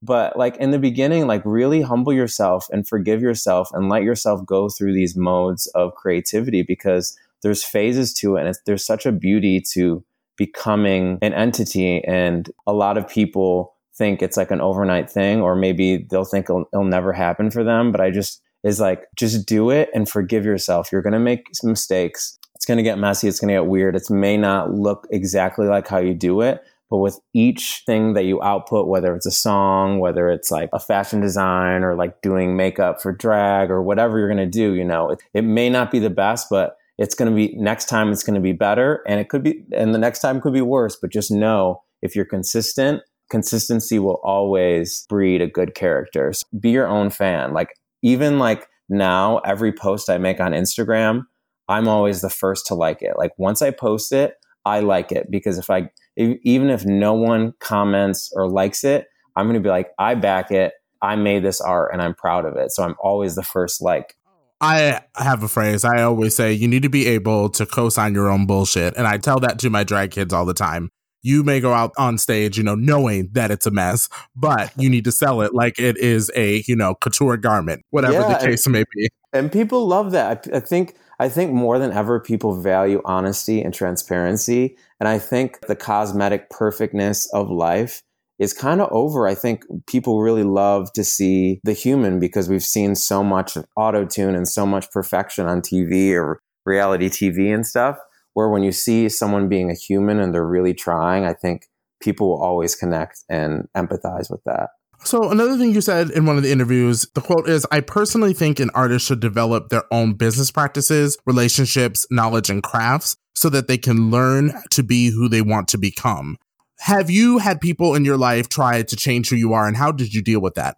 but 0.02 0.38
like 0.38 0.58
in 0.58 0.72
the 0.72 0.80
beginning 0.80 1.28
like 1.28 1.42
really 1.46 1.82
humble 1.82 2.14
yourself 2.14 2.68
and 2.72 2.88
forgive 2.88 3.22
yourself 3.22 3.70
and 3.74 3.90
let 3.90 4.04
yourself 4.04 4.46
go 4.46 4.70
through 4.70 4.94
these 4.94 5.16
modes 5.16 5.68
of 5.68 5.96
creativity 5.96 6.64
because 6.64 7.18
there's 7.42 7.64
phases 7.64 8.14
to 8.14 8.36
it 8.36 8.46
and 8.46 8.56
there's 8.66 8.86
such 8.86 9.06
a 9.06 9.12
beauty 9.12 9.62
to 9.74 10.04
becoming 10.38 11.18
an 11.22 11.34
entity 11.34 12.04
and 12.06 12.50
a 12.66 12.74
lot 12.74 12.98
of 12.98 13.08
people 13.08 13.76
think 13.94 14.22
it's 14.22 14.38
like 14.38 14.52
an 14.52 14.62
overnight 14.62 15.10
thing 15.10 15.42
or 15.42 15.56
maybe 15.56 16.08
they'll 16.10 16.26
think 16.26 16.46
it'll, 16.46 16.66
it'll 16.74 16.86
never 16.86 17.14
happen 17.14 17.52
for 17.52 17.64
them 17.64 17.92
but 17.92 18.02
i 18.02 18.10
just 18.10 18.42
is 18.64 18.80
like 18.80 19.08
just 19.16 19.46
do 19.46 19.70
it 19.70 19.90
and 19.94 20.08
forgive 20.08 20.46
yourself. 20.46 20.92
You're 20.92 21.02
going 21.02 21.14
to 21.14 21.20
make 21.20 21.48
mistakes. 21.64 22.38
It's 22.56 22.66
going 22.66 22.78
to 22.78 22.84
get 22.84 23.00
messy. 23.00 23.28
It's 23.28 23.40
going 23.40 23.50
to 23.50 23.56
get 23.56 23.66
weird. 23.66 23.96
It 23.96 24.10
may 24.10 24.38
not 24.38 24.72
look 24.72 25.08
exactly 25.10 25.68
like 25.68 25.88
how 25.88 25.98
you 25.98 26.14
do 26.14 26.42
it 26.42 26.64
but 26.92 26.98
with 26.98 27.22
each 27.34 27.84
thing 27.86 28.14
that 28.14 28.26
you 28.26 28.44
output, 28.44 28.86
whether 28.86 29.16
it's 29.16 29.26
a 29.26 29.32
song, 29.32 30.00
whether 30.00 30.30
it's 30.30 30.52
like 30.52 30.70
a 30.74 30.80
fashion 30.80 31.22
design 31.22 31.84
or 31.84 31.96
like 31.96 32.22
doing 32.22 32.58
makeup 32.58 33.02
for 33.02 33.14
drag 33.14 33.72
or 33.72 33.82
whatever 33.82 34.20
you're 34.20 34.28
going 34.28 34.38
to 34.38 34.46
do, 34.46 34.74
you 34.74 34.84
know, 34.84 35.10
it, 35.10 35.24
it 35.34 35.44
may 35.44 35.70
not 35.70 35.90
be 35.90 36.00
the 36.00 36.10
best, 36.10 36.48
but 36.50 36.76
it's 36.98 37.16
going 37.16 37.32
to 37.32 37.36
be 37.36 37.56
next 37.56 37.86
time 37.86 38.12
it's 38.12 38.24
going 38.24 38.36
to 38.36 38.42
be 38.42 38.52
better 38.52 39.02
and 39.08 39.22
it 39.22 39.30
could 39.30 39.42
be, 39.42 39.64
and 39.74 39.96
the 39.96 39.98
next 39.98 40.20
time 40.20 40.42
could 40.42 40.52
be 40.52 40.62
worse, 40.62 40.98
but 41.02 41.14
just 41.14 41.32
know 41.32 41.82
if 42.02 42.14
you're 42.14 42.26
consistent, 42.26 43.02
consistency 43.30 43.98
will 43.98 44.20
always 44.22 45.06
breed 45.08 45.42
a 45.42 45.48
good 45.48 45.74
character. 45.74 46.34
So 46.34 46.46
be 46.60 46.72
your 46.72 46.90
own 46.90 47.10
fan. 47.10 47.54
Like 47.54 47.74
even 48.02 48.38
like 48.38 48.68
now, 48.90 49.38
every 49.40 49.72
post 49.72 50.10
I 50.10 50.18
make 50.18 50.42
on 50.42 50.52
Instagram, 50.52 51.24
I'm 51.70 51.88
always 51.88 52.20
the 52.20 52.30
first 52.30 52.68
to 52.68 52.76
like 52.76 53.02
it. 53.02 53.14
Like 53.18 53.32
once 53.38 53.62
I 53.62 53.72
post 53.72 54.12
it, 54.12 54.36
I 54.66 54.82
like 54.82 55.14
it 55.14 55.32
because 55.32 55.58
if 55.58 55.70
I 55.70 55.90
even 56.18 56.70
if 56.70 56.86
no 56.86 57.14
one 57.14 57.54
comments 57.60 58.32
or 58.36 58.50
likes 58.50 58.84
it, 58.84 59.08
I'm 59.36 59.46
going 59.46 59.56
to 59.56 59.62
be 59.62 59.70
like, 59.70 59.92
I 59.98 60.16
back 60.16 60.52
it. 60.52 60.74
I 61.02 61.16
made 61.16 61.44
this 61.44 61.62
art 61.62 61.94
and 61.94 62.02
I'm 62.02 62.14
proud 62.14 62.46
of 62.46 62.56
it. 62.58 62.72
So 62.72 62.84
I'm 62.84 62.96
always 63.00 63.36
the 63.36 63.44
first 63.44 63.82
like. 63.82 64.16
I 64.64 65.02
have 65.16 65.42
a 65.42 65.48
phrase. 65.48 65.84
I 65.84 66.04
always 66.04 66.36
say 66.36 66.54
you 66.54 66.68
need 66.68 66.84
to 66.84 66.90
be 66.90 67.08
able 67.08 67.50
to 67.50 67.66
co-sign 67.66 68.14
your 68.14 68.30
own 68.30 68.46
bullshit. 68.46 68.96
And 68.96 69.08
I 69.08 69.18
tell 69.18 69.40
that 69.40 69.58
to 69.60 69.72
my 69.72 69.84
drag 69.84 70.12
kids 70.12 70.34
all 70.34 70.46
the 70.46 70.54
time. 70.54 70.92
You 71.24 71.44
may 71.44 71.60
go 71.60 71.74
out 71.74 71.92
on 71.98 72.18
stage, 72.18 72.58
you 72.58 72.64
know, 72.64 72.76
knowing 72.76 73.30
that 73.34 73.50
it's 73.50 73.66
a 73.66 73.72
mess, 73.72 74.10
but 74.36 74.72
you 74.78 74.90
need 74.90 75.04
to 75.06 75.12
sell 75.12 75.42
it 75.42 75.54
like 75.54 75.80
it 75.80 75.98
is 75.98 76.32
a, 76.36 76.64
you 76.68 76.76
know, 76.76 76.94
couture 76.94 77.38
garment, 77.38 77.84
whatever 77.90 78.14
yeah, 78.14 78.38
the 78.38 78.46
case 78.46 78.66
and, 78.66 78.74
may 78.74 78.84
be. 78.96 79.10
And 79.34 79.52
people 79.52 79.88
love 79.88 80.12
that. 80.12 80.48
I, 80.52 80.58
I 80.58 80.60
think 80.60 80.96
I 81.20 81.30
think 81.30 81.54
more 81.54 81.78
than 81.78 81.92
ever, 81.92 82.20
people 82.20 82.60
value 82.60 83.02
honesty 83.06 83.62
and 83.62 83.72
transparency. 83.72 84.78
And 85.02 85.08
I 85.08 85.18
think 85.18 85.66
the 85.66 85.76
cosmetic 85.76 86.52
perfectness 86.52 87.28
of 87.34 87.50
life 87.50 88.04
is 88.38 88.54
kind 88.54 88.82
of 88.82 88.88
over. 88.92 89.28
I 89.28 89.34
think 89.34 89.64
people 89.88 90.22
really 90.22 90.44
love 90.44 90.94
to 90.94 91.04
see 91.04 91.60
the 91.64 91.74
human 91.74 92.20
because 92.20 92.48
we've 92.48 92.64
seen 92.64 92.94
so 92.94 93.24
much 93.24 93.58
auto 93.76 94.06
tune 94.06 94.36
and 94.36 94.48
so 94.48 94.64
much 94.64 94.92
perfection 94.92 95.48
on 95.48 95.62
TV 95.62 96.14
or 96.14 96.40
reality 96.68 97.10
TV 97.10 97.52
and 97.52 97.66
stuff. 97.66 97.98
Where 98.34 98.50
when 98.50 98.62
you 98.62 98.72
see 98.72 99.10
someone 99.10 99.50
being 99.50 99.72
a 99.72 99.74
human 99.74 100.20
and 100.20 100.36
they're 100.36 100.46
really 100.46 100.76
trying, 100.76 101.26
I 101.26 101.34
think 101.34 101.66
people 102.00 102.30
will 102.30 102.44
always 102.44 102.76
connect 102.76 103.24
and 103.28 103.68
empathize 103.76 104.30
with 104.30 104.44
that. 104.46 104.70
So 105.04 105.32
another 105.32 105.58
thing 105.58 105.74
you 105.74 105.82
said 105.82 106.12
in 106.12 106.28
one 106.28 106.38
of 106.38 106.44
the 106.44 106.52
interviews, 106.52 107.08
the 107.16 107.22
quote 107.22 107.50
is, 107.50 107.66
I 107.72 107.80
personally 107.80 108.34
think 108.34 108.60
an 108.60 108.70
artist 108.76 109.08
should 109.08 109.20
develop 109.20 109.70
their 109.70 109.92
own 109.92 110.14
business 110.14 110.52
practices, 110.52 111.18
relationships, 111.26 112.06
knowledge, 112.12 112.52
and 112.52 112.62
crafts 112.62 113.18
so 113.36 113.50
that 113.50 113.68
they 113.68 113.78
can 113.78 114.12
learn 114.12 114.54
to 114.72 114.84
be 114.84 115.10
who 115.10 115.28
they 115.28 115.42
want 115.42 115.68
to 115.70 115.78
become. 115.78 116.38
Have 116.80 117.10
you 117.10 117.38
had 117.38 117.62
people 117.62 117.96
in 117.96 118.06
your 118.06 118.18
life 118.18 118.50
try 118.50 118.82
to 118.82 118.96
change 118.96 119.30
who 119.30 119.36
you 119.36 119.54
are 119.54 119.68
and 119.68 119.78
how 119.78 119.92
did 119.92 120.14
you 120.14 120.22
deal 120.22 120.42
with 120.42 120.56
that? 120.56 120.78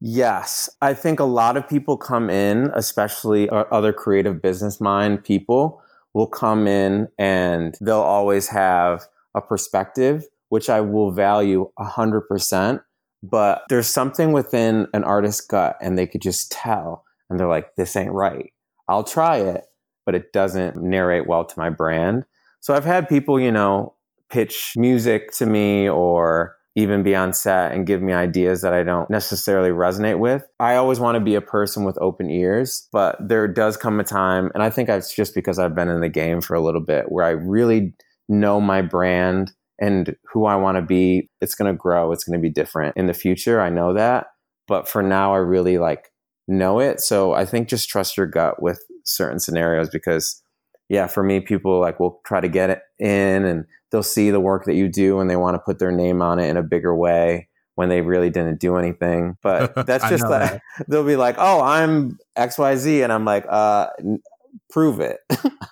Yes. 0.00 0.68
I 0.80 0.94
think 0.94 1.20
a 1.20 1.24
lot 1.24 1.56
of 1.56 1.68
people 1.68 1.96
come 1.96 2.28
in, 2.28 2.70
especially 2.74 3.48
uh, 3.48 3.64
other 3.70 3.92
creative 3.92 4.42
business 4.42 4.80
mind 4.80 5.22
people 5.22 5.80
will 6.14 6.26
come 6.26 6.66
in 6.66 7.08
and 7.18 7.76
they'll 7.80 8.00
always 8.00 8.48
have 8.48 9.04
a 9.34 9.40
perspective, 9.40 10.24
which 10.48 10.68
I 10.68 10.80
will 10.80 11.12
value 11.12 11.70
100% 11.78 12.80
but 13.22 13.62
there's 13.68 13.86
something 13.86 14.32
within 14.32 14.88
an 14.92 15.04
artist's 15.04 15.40
gut 15.46 15.76
and 15.80 15.96
they 15.96 16.06
could 16.06 16.22
just 16.22 16.50
tell 16.50 17.04
and 17.30 17.38
they're 17.38 17.48
like 17.48 17.74
this 17.76 17.96
ain't 17.96 18.12
right 18.12 18.52
i'll 18.88 19.04
try 19.04 19.36
it 19.36 19.64
but 20.04 20.14
it 20.14 20.32
doesn't 20.32 20.76
narrate 20.76 21.26
well 21.26 21.44
to 21.44 21.58
my 21.58 21.70
brand 21.70 22.24
so 22.60 22.74
i've 22.74 22.84
had 22.84 23.08
people 23.08 23.38
you 23.38 23.52
know 23.52 23.94
pitch 24.30 24.72
music 24.76 25.30
to 25.32 25.46
me 25.46 25.88
or 25.88 26.56
even 26.74 27.02
be 27.02 27.14
on 27.14 27.32
set 27.32 27.72
and 27.72 27.86
give 27.86 28.00
me 28.00 28.12
ideas 28.12 28.62
that 28.62 28.72
I 28.72 28.82
don't 28.82 29.10
necessarily 29.10 29.70
resonate 29.70 30.18
with. 30.18 30.44
I 30.58 30.76
always 30.76 30.98
want 30.98 31.16
to 31.16 31.20
be 31.20 31.34
a 31.34 31.42
person 31.42 31.84
with 31.84 31.98
open 32.00 32.30
ears, 32.30 32.88
but 32.92 33.16
there 33.20 33.46
does 33.46 33.76
come 33.76 34.00
a 34.00 34.04
time, 34.04 34.50
and 34.54 34.62
I 34.62 34.70
think 34.70 34.88
it's 34.88 35.14
just 35.14 35.34
because 35.34 35.58
I've 35.58 35.74
been 35.74 35.88
in 35.88 36.00
the 36.00 36.08
game 36.08 36.40
for 36.40 36.54
a 36.54 36.62
little 36.62 36.80
bit, 36.80 37.12
where 37.12 37.26
I 37.26 37.30
really 37.30 37.92
know 38.28 38.60
my 38.60 38.80
brand 38.80 39.52
and 39.78 40.16
who 40.32 40.46
I 40.46 40.56
want 40.56 40.76
to 40.76 40.82
be, 40.82 41.28
it's 41.40 41.54
going 41.54 41.72
to 41.72 41.76
grow. 41.76 42.12
It's 42.12 42.24
going 42.24 42.38
to 42.38 42.42
be 42.42 42.52
different 42.52 42.96
in 42.96 43.06
the 43.06 43.14
future. 43.14 43.60
I 43.60 43.68
know 43.68 43.92
that. 43.94 44.28
But 44.68 44.88
for 44.88 45.02
now, 45.02 45.34
I 45.34 45.38
really 45.38 45.78
like 45.78 46.11
know 46.48 46.80
it. 46.80 47.00
So 47.00 47.32
I 47.32 47.44
think 47.44 47.68
just 47.68 47.88
trust 47.88 48.16
your 48.16 48.26
gut 48.26 48.62
with 48.62 48.82
certain 49.04 49.38
scenarios 49.38 49.88
because, 49.90 50.42
yeah, 50.88 51.06
for 51.06 51.22
me, 51.22 51.40
people 51.40 51.80
like 51.80 52.00
will 52.00 52.20
try 52.24 52.40
to 52.40 52.48
get 52.48 52.70
it 52.70 52.80
in 52.98 53.44
and 53.44 53.64
they'll 53.90 54.02
see 54.02 54.30
the 54.30 54.40
work 54.40 54.64
that 54.64 54.74
you 54.74 54.88
do 54.88 55.20
and 55.20 55.30
they 55.30 55.36
want 55.36 55.54
to 55.54 55.58
put 55.60 55.78
their 55.78 55.92
name 55.92 56.22
on 56.22 56.38
it 56.38 56.48
in 56.48 56.56
a 56.56 56.62
bigger 56.62 56.94
way 56.94 57.48
when 57.74 57.88
they 57.88 58.00
really 58.00 58.30
didn't 58.30 58.60
do 58.60 58.76
anything. 58.76 59.36
But 59.42 59.74
that's 59.86 60.08
just 60.08 60.24
like, 60.24 60.52
that. 60.52 60.62
they'll 60.88 61.04
be 61.04 61.16
like, 61.16 61.36
oh, 61.38 61.60
I'm 61.60 62.18
XYZ. 62.36 63.04
And 63.04 63.12
I'm 63.12 63.24
like, 63.24 63.46
uh, 63.48 63.88
n- 63.98 64.22
prove 64.70 65.00
it. 65.00 65.18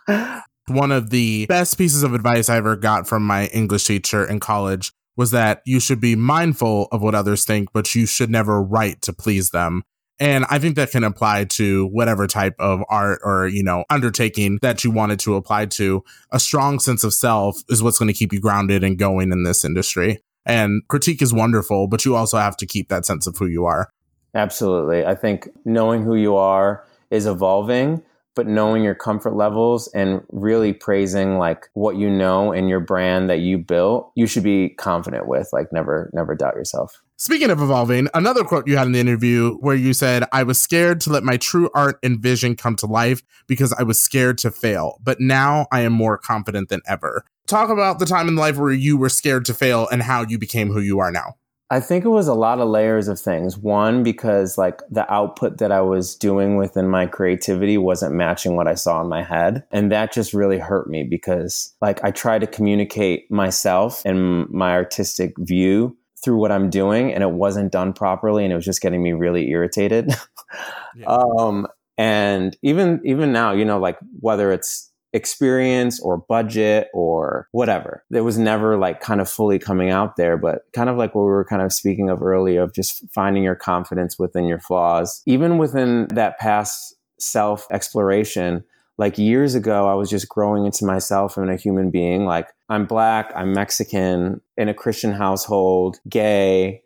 One 0.69 0.93
of 0.93 1.11
the 1.11 1.47
best 1.47 1.77
pieces 1.77 2.03
of 2.03 2.15
advice 2.15 2.49
I 2.49 2.57
ever 2.57 2.77
got 2.77 3.09
from 3.09 3.27
my 3.27 3.47
English 3.47 3.85
teacher 3.85 4.25
in 4.25 4.39
college 4.39 4.93
was 5.17 5.33
that 5.33 5.63
you 5.67 5.81
should 5.81 6.01
be 6.01 6.15
mindful 6.15 6.89
of 6.93 7.03
what 7.03 7.15
others 7.15 7.45
think, 7.45 7.71
but 7.73 7.95
you 7.95 8.07
should 8.07 8.31
never 8.31 8.63
write 8.63 9.03
to 9.03 9.13
please 9.13 9.51
them. 9.51 9.83
And 10.21 10.45
I 10.51 10.59
think 10.59 10.77
that 10.77 10.91
can 10.91 11.03
apply 11.03 11.47
to 11.47 11.87
whatever 11.87 12.27
type 12.27 12.55
of 12.59 12.83
art 12.91 13.21
or, 13.25 13.49
you 13.49 13.65
know, 13.65 13.85
undertaking 13.89 14.59
that 14.61 14.85
you 14.85 14.91
wanted 14.91 15.19
to 15.21 15.35
apply 15.35 15.67
to. 15.67 16.05
A 16.31 16.39
strong 16.39 16.79
sense 16.79 17.03
of 17.05 17.15
self 17.15 17.63
is 17.71 17.83
what's 17.83 17.99
going 17.99 18.09
to 18.09 18.15
keep 18.15 18.31
you 18.31 18.39
grounded 18.39 18.85
and 18.85 18.99
going 18.99 19.33
in 19.33 19.45
this 19.45 19.65
industry. 19.65 20.23
And 20.45 20.83
critique 20.89 21.23
is 21.23 21.33
wonderful, 21.33 21.89
but 21.89 22.05
you 22.05 22.17
also 22.17 22.37
have 22.37 22.57
to 22.59 22.67
keep 22.67 22.91
that 22.91 23.07
sense 23.07 23.27
of 23.27 23.37
who 23.39 23.47
you 23.47 23.65
are. 23.65 23.89
Absolutely. 24.35 25.07
I 25.07 25.15
think 25.15 25.49
knowing 25.65 26.05
who 26.05 26.15
you 26.15 26.37
are 26.37 26.85
is 27.11 27.27
evolving, 27.27 28.03
but 28.35 28.47
knowing 28.47 28.85
your 28.85 28.95
comfort 28.95 29.35
levels 29.35 29.89
and 29.89 30.23
really 30.29 30.75
praising 30.75 31.39
like 31.39 31.69
what 31.73 31.97
you 31.97 32.11
know 32.11 32.53
and 32.53 32.69
your 32.69 32.81
brand 32.81 33.31
that 33.31 33.41
you 33.41 33.57
built, 33.57 34.13
you 34.17 34.27
should 34.27 34.45
be 34.45 34.69
confident 34.69 35.27
with. 35.27 35.49
Like 35.53 35.73
never, 35.73 36.11
never 36.13 36.35
doubt 36.35 36.55
yourself. 36.57 37.03
Speaking 37.21 37.51
of 37.51 37.61
evolving, 37.61 38.09
another 38.15 38.45
quote 38.45 38.67
you 38.67 38.79
had 38.79 38.87
in 38.87 38.93
the 38.93 38.99
interview 38.99 39.57
where 39.57 39.75
you 39.75 39.93
said, 39.93 40.25
I 40.33 40.43
was 40.43 40.59
scared 40.59 41.03
to 41.03 41.11
let 41.13 41.23
my 41.23 41.37
true 41.37 41.69
art 41.75 41.99
and 42.03 42.19
vision 42.19 42.57
come 42.57 42.77
to 42.77 42.87
life 42.87 43.23
because 43.47 43.75
I 43.75 43.83
was 43.83 44.01
scared 44.01 44.39
to 44.39 44.51
fail, 44.51 44.97
but 45.03 45.21
now 45.21 45.67
I 45.71 45.81
am 45.83 45.93
more 45.93 46.17
confident 46.17 46.71
than 46.71 46.81
ever. 46.87 47.27
Talk 47.47 47.69
about 47.69 47.99
the 47.99 48.07
time 48.07 48.27
in 48.27 48.37
life 48.37 48.57
where 48.57 48.73
you 48.73 48.97
were 48.97 49.11
scared 49.11 49.45
to 49.45 49.53
fail 49.53 49.87
and 49.93 50.03
how 50.03 50.23
you 50.23 50.39
became 50.39 50.73
who 50.73 50.81
you 50.81 50.99
are 51.01 51.13
now. 51.13 51.35
I 51.73 51.79
think 51.79 52.05
it 52.05 52.09
was 52.09 52.27
a 52.27 52.35
lot 52.35 52.59
of 52.59 52.69
layers 52.69 53.07
of 53.07 53.21
things. 53.21 53.59
One, 53.59 54.03
because 54.03 54.57
like 54.57 54.81
the 54.91 55.09
output 55.13 55.59
that 55.59 55.71
I 55.71 55.83
was 55.83 56.17
doing 56.17 56.57
within 56.57 56.89
my 56.89 57.07
creativity 57.07 57.77
wasn't 57.77 58.15
matching 58.15 58.57
what 58.57 58.67
I 58.67 58.75
saw 58.75 59.01
in 59.03 59.09
my 59.09 59.23
head. 59.23 59.63
And 59.71 59.93
that 59.93 60.13
just 60.13 60.33
really 60.33 60.59
hurt 60.59 60.89
me 60.89 61.05
because 61.05 61.73
like 61.83 62.03
I 62.03 62.11
tried 62.11 62.41
to 62.41 62.49
communicate 62.49 63.31
myself 63.31 64.03
and 64.05 64.49
my 64.49 64.73
artistic 64.73 65.35
view 65.39 65.97
through 66.23 66.37
what 66.37 66.53
I'm 66.53 66.71
doing 66.71 67.13
and 67.13 67.23
it 67.23 67.31
wasn't 67.31 67.73
done 67.73 67.93
properly 67.93 68.45
and 68.45 68.53
it 68.53 68.57
was 68.57 68.65
just 68.65 68.83
getting 68.83 69.03
me 69.03 69.13
really 69.13 69.49
irritated. 69.51 70.15
yeah. 70.97 71.07
um, 71.07 71.67
and 71.99 72.57
even 72.63 73.01
even 73.05 73.33
now, 73.33 73.53
you 73.53 73.65
know, 73.65 73.79
like 73.79 73.99
whether 74.21 74.53
it's 74.53 74.91
experience 75.13 76.01
or 76.01 76.19
budget 76.19 76.89
or 76.95 77.49
whatever. 77.53 78.05
It 78.13 78.21
was 78.21 78.39
never 78.39 78.77
like 78.77 79.01
kind 79.01 79.21
of 79.21 79.29
fully 79.29 79.59
coming 79.59 79.91
out 79.91 80.17
there, 80.17 80.37
but 80.37 80.63
kind 80.73 80.89
of 80.89 80.97
like 80.97 81.15
what 81.15 81.23
we 81.23 81.31
were 81.31 81.45
kind 81.45 81.63
of 81.63 81.73
speaking 81.73 82.09
of 82.09 82.23
earlier 82.23 82.63
of 82.63 82.75
just 82.75 83.05
finding 83.13 83.43
your 83.43 83.57
confidence 83.57 84.19
within 84.19 84.45
your 84.45 84.61
flaws. 84.61 85.23
Even 85.27 85.59
within 85.59 86.07
that 86.09 86.39
past 86.39 86.95
self 87.19 87.67
exploration, 87.73 88.65
like 89.01 89.17
years 89.17 89.55
ago, 89.55 89.89
I 89.89 89.95
was 89.95 90.11
just 90.11 90.29
growing 90.29 90.67
into 90.67 90.85
myself 90.85 91.39
and 91.39 91.51
a 91.51 91.57
human 91.57 91.91
being. 91.91 92.27
Like 92.27 92.49
I'm 92.69 92.85
black, 92.85 93.33
I'm 93.35 93.55
Mexican, 93.55 94.43
in 94.59 94.69
a 94.69 94.75
Christian 94.75 95.11
household, 95.11 95.99
gay, 96.07 96.83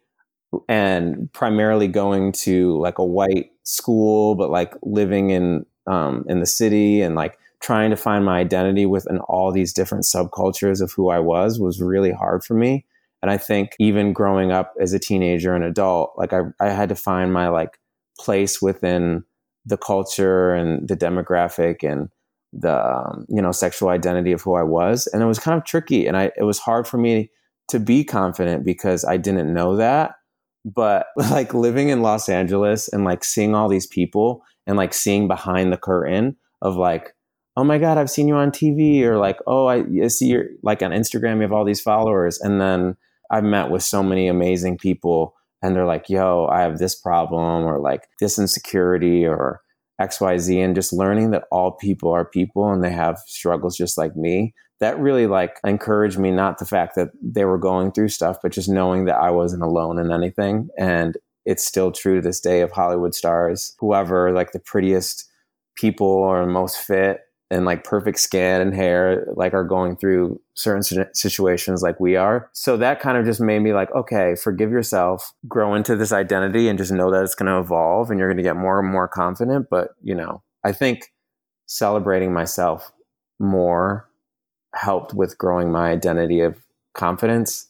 and 0.69 1.29
primarily 1.33 1.89
going 1.89 2.31
to 2.45 2.79
like 2.79 2.99
a 2.99 3.05
white 3.05 3.51
school, 3.65 4.37
but 4.37 4.49
like 4.49 4.75
living 4.83 5.31
in 5.31 5.67
um, 5.89 6.25
in 6.29 6.39
the 6.39 6.47
city 6.47 7.03
and 7.03 7.17
like 7.17 7.37
trying 7.61 7.91
to 7.91 7.97
find 7.97 8.25
my 8.25 8.39
identity 8.39 8.87
within 8.87 9.19
all 9.19 9.51
these 9.51 9.73
different 9.73 10.05
subcultures 10.05 10.81
of 10.81 10.93
who 10.93 11.11
I 11.11 11.19
was 11.19 11.59
was 11.59 11.83
really 11.83 12.13
hard 12.13 12.45
for 12.45 12.55
me. 12.55 12.85
And 13.23 13.31
I 13.31 13.39
think 13.39 13.75
even 13.81 14.13
growing 14.13 14.53
up 14.53 14.73
as 14.81 14.93
a 14.93 15.01
teenager 15.01 15.53
and 15.53 15.65
adult, 15.65 16.13
like 16.17 16.33
I, 16.33 16.43
I 16.61 16.69
had 16.69 16.91
to 16.91 16.95
find 16.95 17.33
my 17.33 17.49
like 17.49 17.81
place 18.21 18.63
within 18.63 19.25
the 19.67 19.77
culture 19.77 20.53
and 20.55 20.89
the 20.89 20.97
demographic 20.97 21.83
and 21.83 22.09
the 22.53 22.85
um, 22.85 23.27
you 23.29 23.43
know 23.43 23.53
sexual 23.53 23.89
identity 23.89 24.33
of 24.33 24.43
who 24.43 24.55
I 24.55 24.63
was, 24.63 25.09
and 25.13 25.23
it 25.23 25.27
was 25.27 25.39
kind 25.39 25.57
of 25.57 25.65
tricky. 25.65 26.07
And 26.07 26.17
I 26.17 26.31
it 26.37 26.45
was 26.45 26.59
hard 26.59 26.87
for 26.87 26.99
me 26.99 27.31
to 27.69 27.81
be 27.81 28.05
confident 28.05 28.65
because 28.65 29.05
I 29.05 29.17
didn't 29.17 29.53
know 29.53 29.77
that. 29.77 30.13
But 30.65 31.07
like 31.17 31.55
living 31.55 31.89
in 31.89 32.03
Los 32.03 32.29
Angeles 32.29 32.89
and 32.89 33.05
like 33.05 33.25
seeing 33.25 33.55
all 33.55 33.69
these 33.69 33.87
people 33.87 34.43
and 34.67 34.77
like 34.77 34.95
seeing 34.95 35.29
behind 35.29 35.73
the 35.73 35.77
curtain 35.77 36.37
of 36.63 36.77
like 36.77 37.15
oh 37.57 37.65
my 37.65 37.79
god 37.79 37.99
i've 37.99 38.11
seen 38.11 38.29
you 38.29 38.35
on 38.35 38.51
tv 38.51 39.03
or 39.03 39.19
like 39.19 39.39
oh 39.47 39.67
i, 39.67 39.85
I 40.03 40.09
see 40.09 40.27
you're 40.27 40.47
like 40.63 40.83
on 40.83 40.91
instagram 40.91 41.37
you 41.37 41.43
have 41.43 41.53
all 41.53 41.65
these 41.65 41.81
followers 41.81 42.41
and 42.41 42.61
then 42.61 42.97
i've 43.31 43.45
met 43.45 43.71
with 43.71 43.83
so 43.83 44.03
many 44.03 44.29
amazing 44.29 44.79
people 44.79 45.35
and 45.63 45.75
they're 45.75 45.87
like 45.87 46.09
yo 46.09 46.47
i 46.47 46.61
have 46.61 46.79
this 46.79 46.95
problem 46.95 47.65
or 47.65 47.79
like 47.79 48.09
this 48.21 48.39
insecurity 48.39 49.25
or 49.25 49.61
xyz 50.01 50.65
and 50.65 50.75
just 50.75 50.93
learning 50.93 51.31
that 51.31 51.45
all 51.51 51.73
people 51.73 52.11
are 52.13 52.25
people 52.25 52.71
and 52.73 52.83
they 52.83 52.91
have 52.91 53.19
struggles 53.27 53.77
just 53.77 53.97
like 53.97 54.17
me 54.17 54.53
that 54.81 54.99
really 54.99 55.27
like 55.27 55.59
encouraged 55.65 56.19
me 56.19 56.31
not 56.31 56.59
the 56.59 56.67
fact 56.67 56.95
that 56.97 57.11
they 57.23 57.45
were 57.45 57.59
going 57.59 57.93
through 57.93 58.09
stuff 58.09 58.39
but 58.43 58.53
just 58.53 58.69
knowing 58.69 59.05
that 59.05 59.17
i 59.17 59.31
wasn't 59.31 59.63
alone 59.63 59.99
in 59.99 60.11
anything. 60.13 60.69
And 60.79 61.17
it's 61.45 61.65
still 61.65 61.93
true 61.93 62.17
to 62.17 62.21
this 62.21 62.41
day 62.41 62.61
of 62.61 62.73
hollywood 62.73 63.15
stars 63.15 63.75
whoever 63.79 64.33
like 64.33 64.53
the 64.53 64.59
prettiest 64.59 65.31
people 65.77 66.07
or 66.07 66.47
most 66.47 66.79
fit 66.79 67.21
and 67.55 67.65
like 67.65 67.85
perfect 67.85 68.19
skin 68.19 68.61
and 68.61 68.75
hair 68.75 69.27
like 69.37 69.55
are 69.55 69.65
going 69.65 69.97
through 69.97 70.41
certain 70.55 71.07
situations 71.15 71.83
like 71.83 72.01
we 72.01 72.17
are. 72.17 72.51
So 72.53 72.77
that 72.79 73.01
kind 73.01 73.17
of 73.17 73.25
just 73.25 73.41
made 73.41 73.61
me 73.61 73.73
like 73.73 73.95
okay 73.95 74.35
forgive 74.35 74.71
yourself 74.71 75.33
grow 75.49 75.75
into 75.75 75.97
this 75.97 76.13
identity 76.13 76.69
and 76.69 76.79
just 76.79 76.93
know 76.93 77.11
that 77.11 77.23
it's 77.23 77.35
going 77.35 77.51
to 77.51 77.59
evolve 77.59 78.11
and 78.11 78.19
you're 78.19 78.29
going 78.29 78.37
to 78.37 78.43
get 78.43 78.57
more 78.57 78.81
and 78.81 78.91
more 78.91 79.09
confident. 79.09 79.69
But 79.71 79.91
you 80.03 80.15
know 80.15 80.43
i 80.65 80.73
think 80.73 81.13
celebrating 81.67 82.33
myself 82.33 82.93
more 83.39 84.09
helped 84.75 85.15
with 85.15 85.39
growing 85.39 85.71
my 85.71 85.91
identity 85.91 86.41
of 86.41 86.57
confidence 86.95 87.69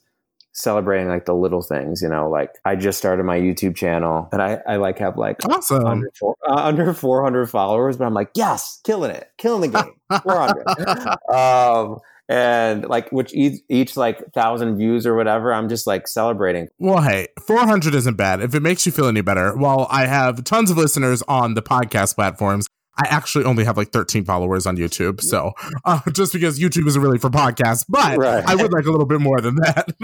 celebrating 0.55 1.09
like 1.09 1.27
the 1.27 1.35
little 1.35 1.63
things, 1.63 2.01
you 2.01 2.09
know, 2.09 2.31
like 2.31 2.51
I 2.65 2.77
just 2.77 2.97
started 2.97 3.25
my 3.25 3.39
YouTube 3.39 3.77
channel 3.77 4.29
and 4.33 4.41
I, 4.41 4.61
I 4.67 4.77
like 4.77 4.99
have 4.99 5.19
like 5.19 5.37
awesome. 5.47 5.85
under, 5.85 6.11
four, 6.19 6.37
uh, 6.49 6.55
under 6.55 6.95
400 6.95 7.51
followers, 7.51 7.97
but 7.97 8.05
I'm 8.05 8.15
like, 8.15 8.31
yes, 8.35 8.81
killing 8.85 9.11
it, 9.11 9.29
killing 9.37 9.73
the 9.73 9.83
game, 9.83 10.21
400. 10.23 11.35
um, 11.35 11.99
and 12.29 12.87
like 12.89 13.11
which 13.11 13.35
each, 13.35 13.61
each 13.69 13.97
like 13.97 14.33
thousand 14.33 14.79
views 14.79 15.07
or 15.07 15.15
whatever, 15.15 15.53
I'm 15.53 15.69
just 15.69 15.87
like 15.87 16.09
celebrating. 16.09 16.69
Well, 16.79 17.03
hey, 17.03 17.27
400 17.47 17.95
isn't 17.95 18.17
bad. 18.17 18.41
If 18.41 18.55
it 18.55 18.61
makes 18.61 18.87
you 18.87 18.93
feel 18.93 19.09
any 19.09 19.21
better, 19.21 19.57
while 19.57 19.89
I 19.91 20.07
have 20.07 20.45
tons 20.45 20.71
of 20.71 20.79
listeners 20.79 21.23
on 21.29 21.55
the 21.55 21.63
podcast 21.63 22.15
platforms, 22.15 22.69
I 22.97 23.09
actually 23.09 23.45
only 23.45 23.65
have 23.65 23.77
like 23.77 23.91
13 23.91 24.25
followers 24.25 24.67
on 24.67 24.77
YouTube. 24.77 25.21
So 25.21 25.53
uh, 25.85 26.01
just 26.13 26.33
because 26.33 26.59
YouTube 26.59 26.87
isn't 26.87 27.01
really 27.01 27.19
for 27.19 27.31
podcasts, 27.31 27.85
but 27.89 28.19
right. 28.19 28.45
I 28.47 28.55
would 28.55 28.73
like 28.73 28.87
a 28.87 28.91
little 28.91 29.07
bit 29.07 29.21
more 29.21 29.41
than 29.41 29.57
that. 29.57 29.95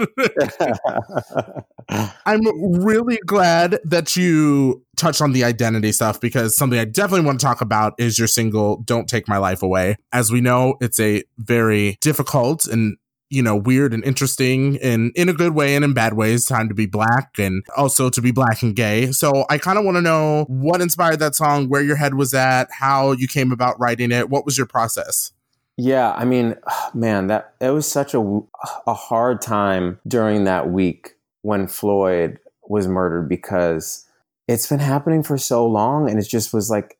I'm 2.25 2.41
really 2.83 3.19
glad 3.25 3.79
that 3.83 4.15
you 4.15 4.83
touched 4.97 5.21
on 5.21 5.31
the 5.31 5.43
identity 5.43 5.91
stuff 5.91 6.21
because 6.21 6.55
something 6.55 6.77
I 6.77 6.85
definitely 6.85 7.25
want 7.25 7.39
to 7.39 7.45
talk 7.45 7.61
about 7.61 7.93
is 7.97 8.19
your 8.19 8.27
single, 8.27 8.77
Don't 8.83 9.07
Take 9.07 9.27
My 9.27 9.37
Life 9.37 9.63
Away. 9.63 9.97
As 10.11 10.31
we 10.31 10.41
know, 10.41 10.75
it's 10.81 10.99
a 10.99 11.23
very 11.37 11.97
difficult 12.01 12.67
and 12.67 12.97
you 13.31 13.41
know, 13.41 13.55
weird 13.55 13.93
and 13.93 14.03
interesting 14.03 14.77
and 14.81 15.11
in 15.15 15.29
a 15.29 15.33
good 15.33 15.55
way 15.55 15.75
and 15.75 15.85
in 15.85 15.93
bad 15.93 16.13
ways, 16.13 16.45
time 16.45 16.67
to 16.67 16.75
be 16.75 16.85
black 16.85 17.39
and 17.39 17.63
also 17.77 18.09
to 18.09 18.21
be 18.21 18.31
black 18.31 18.61
and 18.61 18.75
gay. 18.75 19.11
So 19.11 19.45
I 19.49 19.57
kind 19.57 19.79
of 19.79 19.85
want 19.85 19.95
to 19.95 20.01
know 20.01 20.45
what 20.49 20.81
inspired 20.81 21.19
that 21.19 21.33
song, 21.33 21.69
where 21.69 21.81
your 21.81 21.95
head 21.95 22.15
was 22.15 22.33
at, 22.33 22.69
how 22.71 23.13
you 23.13 23.27
came 23.27 23.51
about 23.51 23.79
writing 23.79 24.11
it. 24.11 24.29
What 24.29 24.45
was 24.45 24.57
your 24.57 24.67
process? 24.67 25.31
Yeah, 25.77 26.11
I 26.11 26.25
mean, 26.25 26.55
man, 26.93 27.27
that 27.27 27.53
it 27.61 27.69
was 27.69 27.89
such 27.89 28.13
a 28.13 28.41
a 28.85 28.93
hard 28.93 29.41
time 29.41 29.99
during 30.05 30.43
that 30.43 30.69
week 30.69 31.15
when 31.41 31.67
Floyd 31.67 32.37
was 32.67 32.87
murdered 32.87 33.29
because 33.29 34.05
it's 34.47 34.67
been 34.67 34.79
happening 34.79 35.23
for 35.23 35.37
so 35.37 35.65
long 35.65 36.09
and 36.09 36.19
it 36.19 36.27
just 36.27 36.53
was 36.53 36.69
like 36.69 36.97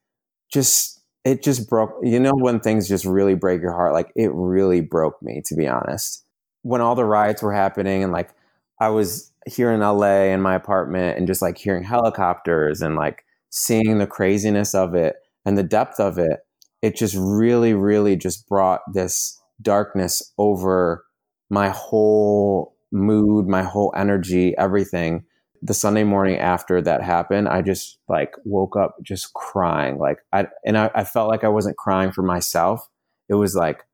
just 0.51 1.00
it 1.23 1.43
just 1.43 1.69
broke 1.69 1.95
you 2.03 2.19
know 2.19 2.33
when 2.35 2.59
things 2.59 2.87
just 2.87 3.05
really 3.05 3.35
break 3.35 3.61
your 3.61 3.73
heart 3.73 3.93
like 3.93 4.11
it 4.15 4.31
really 4.33 4.81
broke 4.81 5.21
me 5.21 5.41
to 5.45 5.55
be 5.55 5.67
honest. 5.67 6.25
When 6.63 6.81
all 6.81 6.95
the 6.95 7.05
riots 7.05 7.41
were 7.41 7.53
happening 7.53 8.03
and 8.03 8.11
like 8.13 8.33
i 8.79 8.89
was 8.89 9.31
here 9.47 9.71
in 9.71 9.79
la 9.79 10.05
in 10.05 10.41
my 10.41 10.55
apartment 10.55 11.17
and 11.17 11.27
just 11.27 11.41
like 11.41 11.57
hearing 11.57 11.83
helicopters 11.83 12.81
and 12.81 12.95
like 12.95 13.25
seeing 13.49 13.97
the 13.97 14.07
craziness 14.07 14.75
of 14.75 14.93
it 14.93 15.15
and 15.45 15.57
the 15.57 15.63
depth 15.63 15.99
of 15.99 16.17
it 16.19 16.41
it 16.81 16.95
just 16.95 17.15
really 17.17 17.73
really 17.73 18.15
just 18.15 18.47
brought 18.47 18.81
this 18.93 19.39
darkness 19.61 20.31
over 20.37 21.03
my 21.49 21.69
whole 21.69 22.75
mood 22.91 23.47
my 23.47 23.63
whole 23.63 23.93
energy 23.95 24.55
everything 24.57 25.23
the 25.61 25.73
Sunday 25.73 26.03
morning 26.03 26.37
after 26.37 26.81
that 26.81 27.03
happened, 27.03 27.47
I 27.47 27.61
just 27.61 27.99
like 28.09 28.35
woke 28.43 28.75
up 28.75 28.95
just 29.03 29.33
crying. 29.33 29.99
Like 29.99 30.19
I 30.33 30.47
and 30.65 30.77
I, 30.77 30.89
I 30.95 31.03
felt 31.03 31.29
like 31.29 31.43
I 31.43 31.49
wasn't 31.49 31.77
crying 31.77 32.11
for 32.11 32.23
myself. 32.23 32.89
It 33.29 33.35
was 33.35 33.55
like 33.55 33.85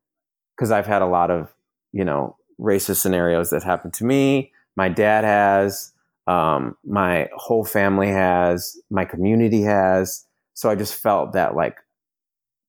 because 0.55 0.71
I've 0.71 0.87
had 0.87 1.01
a 1.01 1.07
lot 1.07 1.29
of 1.29 1.53
you 1.91 2.05
know 2.05 2.37
racist 2.59 2.97
scenarios 2.97 3.49
that 3.49 3.63
happened 3.63 3.93
to 3.95 4.05
me. 4.05 4.51
My 4.75 4.89
dad 4.89 5.23
has, 5.23 5.91
um, 6.27 6.77
my 6.85 7.29
whole 7.35 7.65
family 7.65 8.09
has, 8.09 8.77
my 8.89 9.05
community 9.05 9.61
has. 9.63 10.25
So 10.53 10.69
I 10.69 10.75
just 10.75 10.95
felt 10.95 11.33
that 11.33 11.55
like 11.55 11.77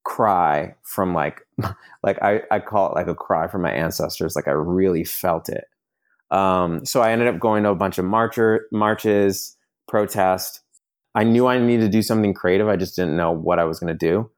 cry 0.04 0.74
from 0.82 1.14
like 1.14 1.42
like 2.02 2.20
I, 2.22 2.42
I 2.50 2.58
call 2.58 2.90
it 2.90 2.94
like 2.94 3.06
a 3.06 3.14
cry 3.14 3.46
from 3.46 3.62
my 3.62 3.72
ancestors. 3.72 4.34
Like 4.34 4.48
I 4.48 4.52
really 4.52 5.04
felt 5.04 5.48
it. 5.48 5.64
Um, 6.30 6.84
so 6.84 7.00
I 7.00 7.12
ended 7.12 7.28
up 7.28 7.40
going 7.40 7.62
to 7.64 7.70
a 7.70 7.74
bunch 7.74 7.98
of 7.98 8.04
marcher 8.04 8.66
marches, 8.72 9.56
protest. 9.86 10.60
I 11.14 11.24
knew 11.24 11.46
I 11.46 11.58
needed 11.58 11.82
to 11.82 11.88
do 11.88 12.02
something 12.02 12.34
creative. 12.34 12.68
I 12.68 12.76
just 12.76 12.96
didn't 12.96 13.16
know 13.16 13.32
what 13.32 13.58
I 13.58 13.64
was 13.64 13.80
going 13.80 13.92
to 13.92 13.98
do. 13.98 14.30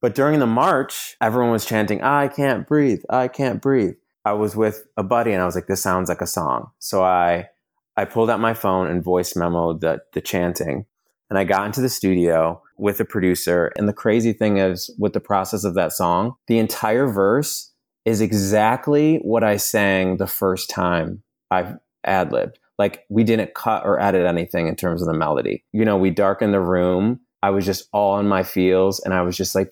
But 0.00 0.16
during 0.16 0.40
the 0.40 0.46
march, 0.46 1.16
everyone 1.20 1.52
was 1.52 1.64
chanting, 1.64 2.02
I 2.02 2.26
can't 2.26 2.66
breathe. 2.66 3.02
I 3.08 3.28
can't 3.28 3.62
breathe. 3.62 3.94
I 4.24 4.32
was 4.32 4.56
with 4.56 4.84
a 4.96 5.02
buddy 5.02 5.32
and 5.32 5.40
I 5.40 5.46
was 5.46 5.54
like, 5.54 5.68
this 5.68 5.82
sounds 5.82 6.08
like 6.08 6.20
a 6.20 6.26
song. 6.26 6.70
So 6.80 7.04
I, 7.04 7.48
I 7.96 8.04
pulled 8.04 8.28
out 8.28 8.40
my 8.40 8.54
phone 8.54 8.88
and 8.88 9.02
voice 9.02 9.34
memoed 9.34 9.80
the, 9.80 10.02
the 10.12 10.20
chanting. 10.20 10.86
And 11.30 11.38
I 11.38 11.44
got 11.44 11.66
into 11.66 11.80
the 11.80 11.88
studio 11.88 12.60
with 12.76 13.00
a 13.00 13.04
producer. 13.04 13.72
And 13.76 13.88
the 13.88 13.92
crazy 13.92 14.32
thing 14.32 14.58
is, 14.58 14.90
with 14.98 15.12
the 15.12 15.20
process 15.20 15.64
of 15.64 15.74
that 15.74 15.92
song, 15.92 16.34
the 16.46 16.58
entire 16.58 17.06
verse 17.06 17.71
is 18.04 18.20
exactly 18.20 19.18
what 19.18 19.44
I 19.44 19.56
sang 19.56 20.16
the 20.16 20.26
first 20.26 20.70
time 20.70 21.22
I 21.50 21.74
ad 22.04 22.32
libbed. 22.32 22.58
Like 22.78 23.04
we 23.08 23.24
didn't 23.24 23.54
cut 23.54 23.84
or 23.84 24.00
edit 24.00 24.26
anything 24.26 24.66
in 24.66 24.76
terms 24.76 25.02
of 25.02 25.08
the 25.08 25.14
melody. 25.14 25.64
You 25.72 25.84
know, 25.84 25.96
we 25.96 26.10
darkened 26.10 26.52
the 26.52 26.60
room. 26.60 27.20
I 27.42 27.50
was 27.50 27.64
just 27.64 27.88
all 27.92 28.18
in 28.18 28.26
my 28.26 28.42
feels 28.42 29.00
and 29.00 29.14
I 29.14 29.22
was 29.22 29.36
just 29.36 29.54
like, 29.54 29.70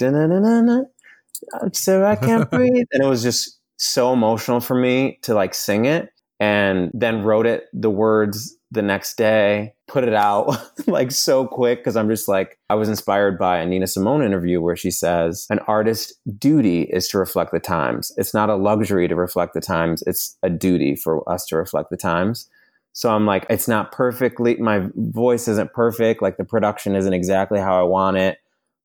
so 1.72 2.04
I 2.04 2.16
can't 2.16 2.50
breathe. 2.50 2.86
And 2.92 3.02
it 3.02 3.06
was 3.06 3.22
just 3.22 3.58
so 3.78 4.12
emotional 4.12 4.60
for 4.60 4.74
me 4.74 5.18
to 5.22 5.34
like 5.34 5.54
sing 5.54 5.86
it 5.86 6.10
and 6.38 6.90
then 6.94 7.22
wrote 7.22 7.46
it 7.46 7.64
the 7.72 7.90
words 7.90 8.56
the 8.70 8.82
next 8.82 9.16
day, 9.16 9.74
put 9.88 10.04
it 10.04 10.14
out 10.14 10.56
like 10.86 11.10
so 11.10 11.46
quick 11.46 11.80
because 11.80 11.96
I'm 11.96 12.08
just 12.08 12.28
like, 12.28 12.58
I 12.68 12.74
was 12.76 12.88
inspired 12.88 13.38
by 13.38 13.58
a 13.58 13.66
Nina 13.66 13.86
Simone 13.86 14.22
interview 14.22 14.60
where 14.60 14.76
she 14.76 14.90
says, 14.90 15.46
an 15.50 15.58
artist's 15.60 16.14
duty 16.38 16.82
is 16.82 17.08
to 17.08 17.18
reflect 17.18 17.52
the 17.52 17.60
times. 17.60 18.12
It's 18.16 18.32
not 18.32 18.48
a 18.48 18.56
luxury 18.56 19.08
to 19.08 19.16
reflect 19.16 19.54
the 19.54 19.60
times, 19.60 20.02
it's 20.06 20.36
a 20.42 20.50
duty 20.50 20.94
for 20.94 21.28
us 21.28 21.44
to 21.46 21.56
reflect 21.56 21.90
the 21.90 21.96
times. 21.96 22.48
So 22.92 23.10
I'm 23.10 23.26
like, 23.26 23.46
it's 23.48 23.68
not 23.68 23.92
perfectly, 23.92 24.56
my 24.56 24.88
voice 24.94 25.48
isn't 25.48 25.72
perfect, 25.72 26.22
like 26.22 26.36
the 26.36 26.44
production 26.44 26.94
isn't 26.94 27.12
exactly 27.12 27.58
how 27.58 27.78
I 27.78 27.84
want 27.84 28.16
it, 28.16 28.38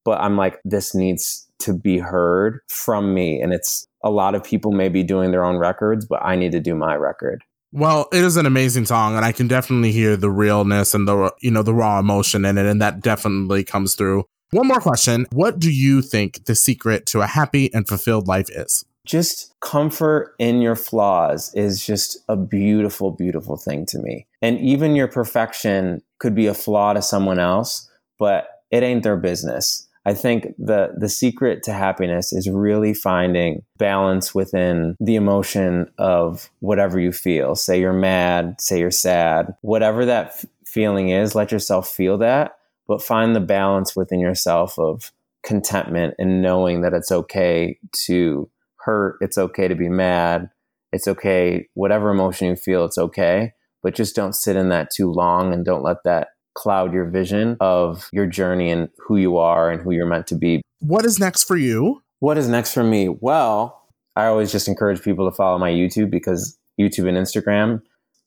but 0.04 0.20
I'm 0.20 0.38
like, 0.38 0.60
this 0.64 0.96
needs 0.96 1.48
to 1.60 1.74
be 1.74 1.98
heard 1.98 2.60
from 2.68 3.14
me. 3.14 3.42
And 3.42 3.54
it's 3.54 3.88
a 4.04 4.10
lot 4.10 4.36
of 4.36 4.44
people 4.44 4.72
may 4.72 4.90
be 4.90 5.04
doing 5.04 5.32
their 5.32 5.44
own 5.44 5.58
records, 5.58 6.06
but 6.06 6.22
I 6.24 6.36
need 6.36 6.52
to 6.52 6.60
do 6.60 6.76
my 6.76 6.96
record. 6.96 7.44
Well, 7.76 8.08
it 8.14 8.24
is 8.24 8.38
an 8.38 8.46
amazing 8.46 8.86
song, 8.86 9.18
and 9.18 9.26
I 9.26 9.34
can 9.34 9.50
definitely 9.50 9.92
hear 9.92 10.16
the 10.16 10.32
realness 10.32 10.94
and 10.94 11.06
the 11.06 11.34
you 11.42 11.52
know 11.52 11.62
the 11.62 11.74
raw 11.74 12.00
emotion 12.00 12.46
in 12.46 12.58
it, 12.58 12.66
and 12.66 12.82
that 12.82 13.02
definitely 13.02 13.66
comes 13.66 13.96
through. 13.96 14.24
One 14.52 14.70
more 14.70 14.80
question: 14.80 15.28
What 15.34 15.60
do 15.60 15.70
you 15.70 16.02
think 16.02 16.46
the 16.46 16.56
secret 16.56 17.06
to 17.08 17.20
a 17.20 17.28
happy 17.28 17.74
and 17.74 17.86
fulfilled 17.86 18.30
life 18.30 18.50
is? 18.50 18.86
Just 19.06 19.54
comfort 19.60 20.36
in 20.40 20.62
your 20.62 20.78
flaws 20.78 21.54
is 21.54 21.86
just 21.86 22.18
a 22.30 22.38
beautiful, 22.38 23.12
beautiful 23.12 23.58
thing 23.58 23.86
to 23.88 24.00
me. 24.00 24.26
And 24.42 24.58
even 24.60 24.96
your 24.96 25.10
perfection 25.10 26.02
could 26.20 26.34
be 26.34 26.48
a 26.48 26.54
flaw 26.54 26.94
to 26.94 27.02
someone 27.02 27.40
else, 27.40 27.90
but 28.18 28.48
it 28.72 28.84
ain't 28.84 29.04
their 29.04 29.18
business. 29.18 29.86
I 30.06 30.14
think 30.14 30.54
the 30.60 30.94
the 30.96 31.10
secret 31.10 31.64
to 31.64 31.74
happiness 31.74 32.32
is 32.32 32.48
really 32.48 32.94
finding 32.94 33.64
balance 33.78 34.36
within 34.36 34.96
the 35.00 35.16
emotion 35.16 35.92
of 35.98 36.50
whatever 36.60 37.00
you 37.00 37.12
feel. 37.12 37.56
Say 37.56 37.80
you're 37.80 37.92
mad, 37.94 38.62
say 38.62 38.80
you're 38.80 38.92
sad, 38.92 39.56
whatever 39.62 40.06
that 40.06 40.28
f- 40.28 40.46
feeling 40.66 41.10
is, 41.10 41.34
let 41.34 41.52
yourself 41.52 41.90
feel 41.90 42.20
that, 42.20 42.58
but 42.88 43.02
find 43.02 43.36
the 43.36 43.40
balance 43.40 43.96
within 43.96 44.20
yourself 44.20 44.78
of 44.78 45.12
contentment 45.44 46.14
and 46.20 46.42
knowing 46.42 46.82
that 46.82 46.94
it's 46.94 47.12
okay 47.12 47.80
to 48.06 48.50
hurt, 48.78 49.18
it's 49.22 49.40
okay 49.40 49.68
to 49.68 49.76
be 49.76 49.90
mad, 49.90 50.50
it's 50.92 51.08
okay 51.08 51.68
whatever 51.74 52.12
emotion 52.12 52.50
you 52.50 52.56
feel, 52.56 52.86
it's 52.86 53.00
okay, 53.00 53.54
but 53.82 53.96
just 53.96 54.16
don't 54.16 54.36
sit 54.36 54.56
in 54.56 54.70
that 54.70 54.92
too 54.92 55.12
long 55.12 55.52
and 55.52 55.66
don't 55.66 55.84
let 55.84 56.04
that 56.04 56.30
cloud 56.56 56.94
your 56.94 57.06
vision 57.06 57.58
of 57.60 58.10
your 58.12 58.26
journey 58.26 58.72
and 58.72 58.90
who 58.98 59.18
you 59.18 59.38
are 59.38 59.70
and 59.70 59.82
who 59.82 59.92
you're 59.92 60.08
meant 60.08 60.26
to 60.28 60.36
be. 60.36 60.62
What 60.80 61.06
is 61.06 61.20
next 61.20 61.44
for 61.44 61.56
you? 61.56 62.02
What 62.20 62.38
is 62.38 62.48
next 62.48 62.74
for 62.74 62.84
me? 62.84 63.10
Well, 63.10 63.82
I 64.16 64.26
always 64.26 64.52
just 64.52 64.68
encourage 64.68 65.02
people 65.02 65.30
to 65.30 65.36
follow 65.36 65.58
my 65.60 65.72
YouTube 65.72 66.10
because 66.10 66.58
YouTube 66.80 67.08
and 67.08 67.18
Instagram, 67.18 67.82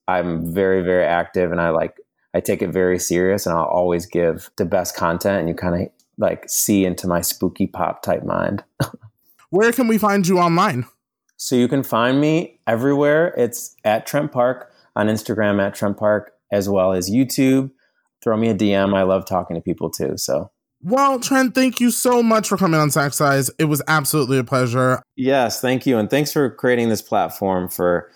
I'm 0.07 0.55
very, 0.55 0.83
very 0.83 1.05
active 1.05 1.51
and 1.51 1.61
I 1.61 1.71
like, 1.71 1.97
I 2.35 2.41
take 2.41 2.62
it 2.62 2.71
very 2.71 2.99
serious 2.99 3.47
and 3.47 3.57
I'll 3.57 3.64
always 3.64 4.07
give 4.07 4.51
the 4.57 4.67
best 4.67 4.95
content 4.95 5.41
and 5.41 5.49
you 5.49 5.55
kind 5.55 5.83
of 5.83 5.88
like 6.19 6.49
see 6.49 6.85
into 6.85 7.09
my 7.09 7.23
spooky 7.23 7.67
pop 7.67 8.03
type 8.03 8.25
mind. 8.25 8.62
Where 9.51 9.73
can 9.73 9.88
we 9.88 9.97
find 9.97 10.27
you 10.27 10.38
online? 10.38 10.87
So 11.38 11.57
you 11.57 11.69
can 11.69 11.83
find 11.83 12.21
me 12.21 12.59
everywhere. 12.67 13.33
It's 13.37 13.75
at 13.85 14.07
Trent 14.07 14.33
Park 14.33 14.71
on 14.95 15.07
Instagram 15.07 15.62
at 15.62 15.75
Trent 15.75 15.97
Park 15.97 16.33
as 16.53 16.69
well 16.69 16.93
as 16.93 17.11
YouTube 17.11 17.71
throw 18.23 18.37
me 18.37 18.49
a 18.49 18.55
DM. 18.55 18.97
I 18.97 19.03
love 19.03 19.27
talking 19.27 19.57
to 19.57 19.63
people 19.63 19.91
too. 19.91 20.17
So. 20.17 20.51
Well, 20.81 21.19
Trent, 21.19 21.55
thank 21.55 21.81
you 21.81 21.91
so 21.91 22.23
much 22.23 22.49
for 22.49 22.57
coming 22.57 22.79
on 22.79 22.91
Snack 22.91 23.13
Size. 23.13 23.51
It 23.59 23.65
was 23.65 23.83
absolutely 23.89 24.39
a 24.39 24.45
pleasure. 24.45 25.03
Yes, 25.17 25.61
thank 25.61 25.87
you. 25.87 25.99
And 25.99 26.09
thanks 26.09 26.33
for 26.33 26.51
creating 26.51 26.89
this 26.89 27.03
platform 27.03 27.69
for 27.69 28.11